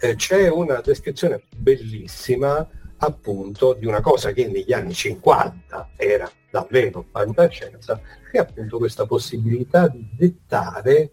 eh, 0.00 0.14
c'è 0.16 0.48
una 0.48 0.80
descrizione 0.80 1.44
bellissima 1.56 2.66
appunto 2.96 3.74
di 3.74 3.86
una 3.86 4.00
cosa 4.00 4.32
che 4.32 4.46
negli 4.46 4.72
anni 4.72 4.94
50 4.94 5.90
era 5.96 6.30
davvero 6.50 7.06
fantascienza, 7.10 8.00
che 8.30 8.38
è 8.38 8.40
appunto 8.40 8.78
questa 8.78 9.06
possibilità 9.06 9.88
di 9.88 10.08
dettare 10.16 11.10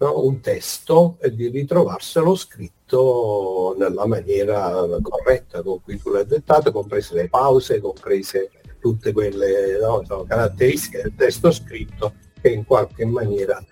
no, 0.00 0.24
un 0.24 0.40
testo 0.40 1.16
e 1.20 1.34
di 1.34 1.48
ritrovarselo 1.48 2.34
scritto 2.34 3.74
nella 3.78 4.06
maniera 4.06 4.72
corretta 5.02 5.62
con 5.62 5.82
cui 5.82 6.00
tu 6.00 6.10
l'hai 6.10 6.26
dettato, 6.26 6.72
comprese 6.72 7.14
le 7.14 7.28
pause, 7.28 7.80
comprese 7.80 8.50
tutte 8.80 9.12
quelle 9.12 9.78
no, 9.78 10.02
so, 10.04 10.24
caratteristiche 10.26 11.02
del 11.02 11.14
testo 11.14 11.50
scritto 11.50 12.14
che 12.40 12.48
in 12.48 12.64
qualche 12.64 13.04
maniera 13.04 13.62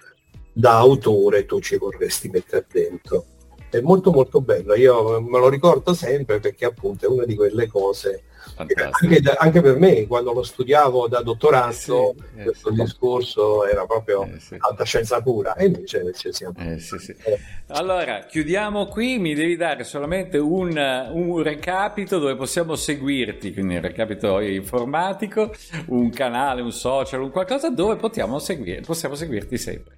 da 0.52 0.76
autore 0.76 1.46
tu 1.46 1.60
ci 1.60 1.76
vorresti 1.78 2.28
mettere 2.28 2.66
dentro 2.70 3.24
è 3.70 3.80
molto 3.80 4.10
molto 4.10 4.40
bello, 4.40 4.74
io 4.74 5.20
me 5.20 5.38
lo 5.38 5.48
ricordo 5.48 5.94
sempre 5.94 6.40
perché 6.40 6.64
appunto 6.64 7.06
è 7.06 7.08
una 7.08 7.24
di 7.24 7.34
quelle 7.34 7.66
cose 7.66 8.24
anche, 8.56 8.90
anche, 9.36 9.60
per 9.60 9.78
me 9.78 10.06
quando 10.06 10.32
lo 10.32 10.42
studiavo 10.42 11.08
da 11.08 11.22
dottorato 11.22 11.70
eh 11.70 11.72
sì, 11.74 12.40
eh 12.40 12.42
questo 12.44 12.70
sì. 12.70 12.80
discorso 12.80 13.66
era 13.66 13.84
proprio 13.86 14.24
eh 14.24 14.40
sì. 14.40 14.56
alta 14.58 14.84
scienza 14.84 15.20
pura. 15.20 15.54
E 15.54 15.66
invece, 15.66 15.98
invece 15.98 16.32
siamo. 16.32 16.54
Eh 16.58 16.76
eh. 16.76 17.38
allora 17.68 18.20
chiudiamo 18.20 18.86
qui. 18.86 19.18
Mi 19.18 19.34
devi 19.34 19.56
dare 19.56 19.84
solamente 19.84 20.38
un, 20.38 20.76
un, 21.12 21.42
recapito 21.42 22.18
dove 22.18 22.36
possiamo 22.36 22.74
seguirti 22.74 23.52
quindi 23.52 23.76
un 23.76 23.82
recapito 23.82 24.40
informatico 24.40 25.54
un 25.86 26.10
canale 26.10 26.62
un 26.62 26.72
social 26.72 27.22
un 27.22 27.30
qualcosa 27.30 27.70
dove 27.70 27.96
possiamo, 27.96 28.38
seguire, 28.38 28.80
possiamo 28.80 29.14
seguirti 29.14 29.56
sempre 29.56 29.97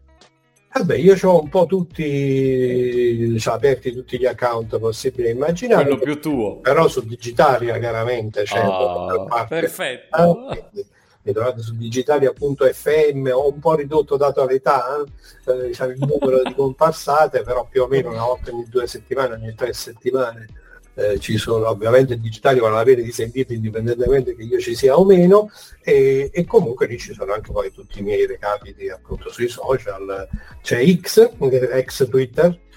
Vabbè, 0.73 0.95
io 0.95 1.17
ho 1.21 1.43
un 1.43 1.49
po' 1.49 1.67
tutti 1.67 3.39
cioè, 3.41 3.55
aperti 3.55 3.93
tutti 3.93 4.19
gli 4.19 4.27
account 4.27 4.79
possibili 4.79 5.29
e 5.29 5.33
immaginabili. 5.33 5.97
Quello 5.99 6.13
più 6.13 6.21
tuo. 6.21 6.57
Però 6.59 6.87
su 6.87 7.05
Digitalia 7.05 7.77
chiaramente 7.79 8.45
c'è 8.45 8.65
oh, 8.65 9.27
perfetto. 9.49 10.49
mi 11.23 11.33
trovate 11.33 11.61
su 11.61 11.77
digitalia.fm 11.77 13.31
ho 13.33 13.49
un 13.49 13.59
po' 13.59 13.75
ridotto 13.75 14.17
dato 14.17 14.47
l'età 14.47 15.05
eh, 15.47 15.67
diciamo, 15.67 15.91
il 15.91 15.99
numero 15.99 16.43
di 16.43 16.55
comparsate 16.55 17.43
però 17.43 17.67
più 17.69 17.83
o 17.83 17.89
meno 17.89 18.09
una 18.09 18.25
volta 18.25 18.51
ogni 18.51 18.67
due 18.71 18.87
settimane 18.87 19.35
ogni 19.35 19.55
tre 19.55 19.75
settimane 19.75 20.47
eh, 21.01 21.19
ci 21.19 21.39
sono 21.39 21.69
ovviamente 21.69 22.19
digitali 22.19 22.61
vale 22.61 22.75
la 22.75 22.83
pena 22.83 23.03
di 23.03 23.11
sentirli 23.11 23.55
indipendentemente 23.55 24.37
che 24.37 24.43
io 24.43 24.59
ci 24.61 24.75
sia 24.75 24.99
o 24.99 25.05
meno 25.05 25.51
e, 25.83 26.31
e, 26.33 26.45
comunque 26.45 26.87
lì 26.87 26.99
ci 26.99 27.15
sono 27.15 27.33
anche 27.33 27.51
poi 27.53 27.73
tutti 27.73 28.01
i 28.01 28.03
miei 28.03 28.27
recapiti 28.27 28.89
appunto 28.89 29.31
sui 29.31 29.49
social. 29.49 30.29
C'è 30.63 30.85
X 30.97 31.31
ex 31.39 32.09
Twitter. 32.09 32.59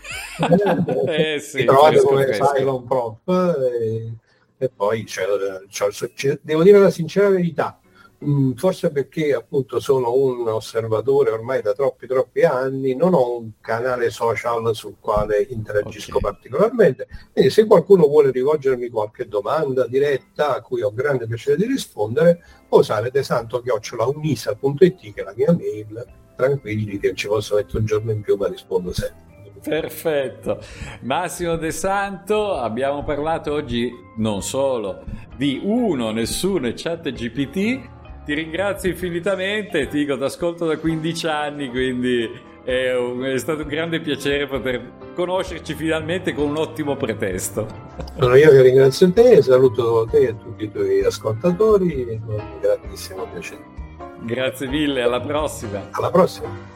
Eh, 1.08 1.40
sì, 1.40 1.64
trovate 1.64 2.02
come 2.02 2.26
Cylon 2.26 2.86
Prop 2.86 3.22
e, 3.30 4.14
e 4.58 4.70
poi 4.70 5.06
c'è, 5.06 5.24
c'è, 5.70 5.88
c'è, 6.14 6.40
devo 6.42 6.62
dire 6.62 6.78
la 6.78 6.90
sincera 6.90 7.30
verità 7.30 7.80
Mm, 8.24 8.54
forse 8.54 8.90
perché 8.90 9.34
appunto 9.34 9.82
sono 9.82 10.14
un 10.14 10.48
osservatore 10.48 11.32
ormai 11.32 11.62
da 11.62 11.74
troppi 11.74 12.08
troppi 12.08 12.44
anni, 12.44 12.96
non 12.96 13.14
ho 13.14 13.38
un 13.38 13.52
canale 13.60 14.10
social 14.10 14.74
sul 14.74 14.96
quale 15.00 15.46
interagisco 15.50 16.18
okay. 16.18 16.32
particolarmente, 16.32 17.08
quindi 17.34 17.52
se 17.52 17.66
qualcuno 17.66 18.08
vuole 18.08 18.32
rivolgermi 18.32 18.88
qualche 18.90 19.28
domanda 19.28 19.86
diretta 19.88 20.56
a 20.56 20.62
cui 20.62 20.82
ho 20.82 20.94
grande 20.94 21.28
piacere 21.28 21.58
di 21.58 21.66
rispondere, 21.66 22.42
può 22.68 22.80
usare 22.80 23.12
desanto-unisa.it 23.12 25.14
che 25.14 25.22
è 25.22 25.24
la 25.24 25.34
mia 25.36 25.52
mail, 25.52 26.06
tranquilli 26.38 27.00
che 27.00 27.14
ci 27.16 27.28
posso 27.28 27.56
mettere 27.56 27.80
un 27.80 27.86
giorno 27.86 28.12
in 28.12 28.22
più 28.22 28.38
ma 28.38 28.48
rispondo 28.48 28.94
sempre. 28.94 29.22
Perfetto. 29.64 30.60
Massimo 31.02 31.56
De 31.56 31.72
Santo, 31.72 32.54
abbiamo 32.54 33.04
parlato 33.04 33.54
oggi 33.54 33.90
non 34.18 34.42
solo 34.42 35.04
di 35.38 35.62
uno, 35.64 36.12
nessuno 36.12 36.68
e 36.68 36.74
chat 36.76 37.10
GPT, 37.10 37.92
ti 38.26 38.34
ringrazio 38.34 38.90
infinitamente, 38.90 39.88
ti 39.88 40.00
dico, 40.00 40.18
ti 40.18 40.24
ascolto 40.24 40.66
da 40.66 40.78
15 40.78 41.28
anni, 41.28 41.70
quindi 41.70 42.30
è, 42.64 42.96
un, 42.96 43.22
è, 43.24 43.38
stato 43.38 43.64
un 43.64 43.68
grande 43.68 44.00
piacere 44.00 44.48
poter 44.48 44.92
conoscerci 45.14 45.74
finalmente 45.74 46.34
con 46.34 46.50
un 46.50 46.58
ottimo 46.58 46.96
pretesto. 46.96 47.68
Sono 48.18 48.36
io 48.36 48.50
che 48.50 48.62
ringrazio 48.62 49.12
te, 49.12 49.42
saluto 49.42 50.08
te 50.10 50.28
e 50.28 50.38
tutti 50.38 50.64
i 50.64 50.72
tuoi 50.72 51.04
ascoltatori 51.04 52.22
con 52.26 52.36
un 52.36 52.60
grandissimo 52.62 53.28
piacere. 53.32 53.72
Grazie 54.22 54.68
mille, 54.68 55.02
alla 55.02 55.20
prossima. 55.20 55.88
Alla 55.92 56.10
prossima. 56.10 56.73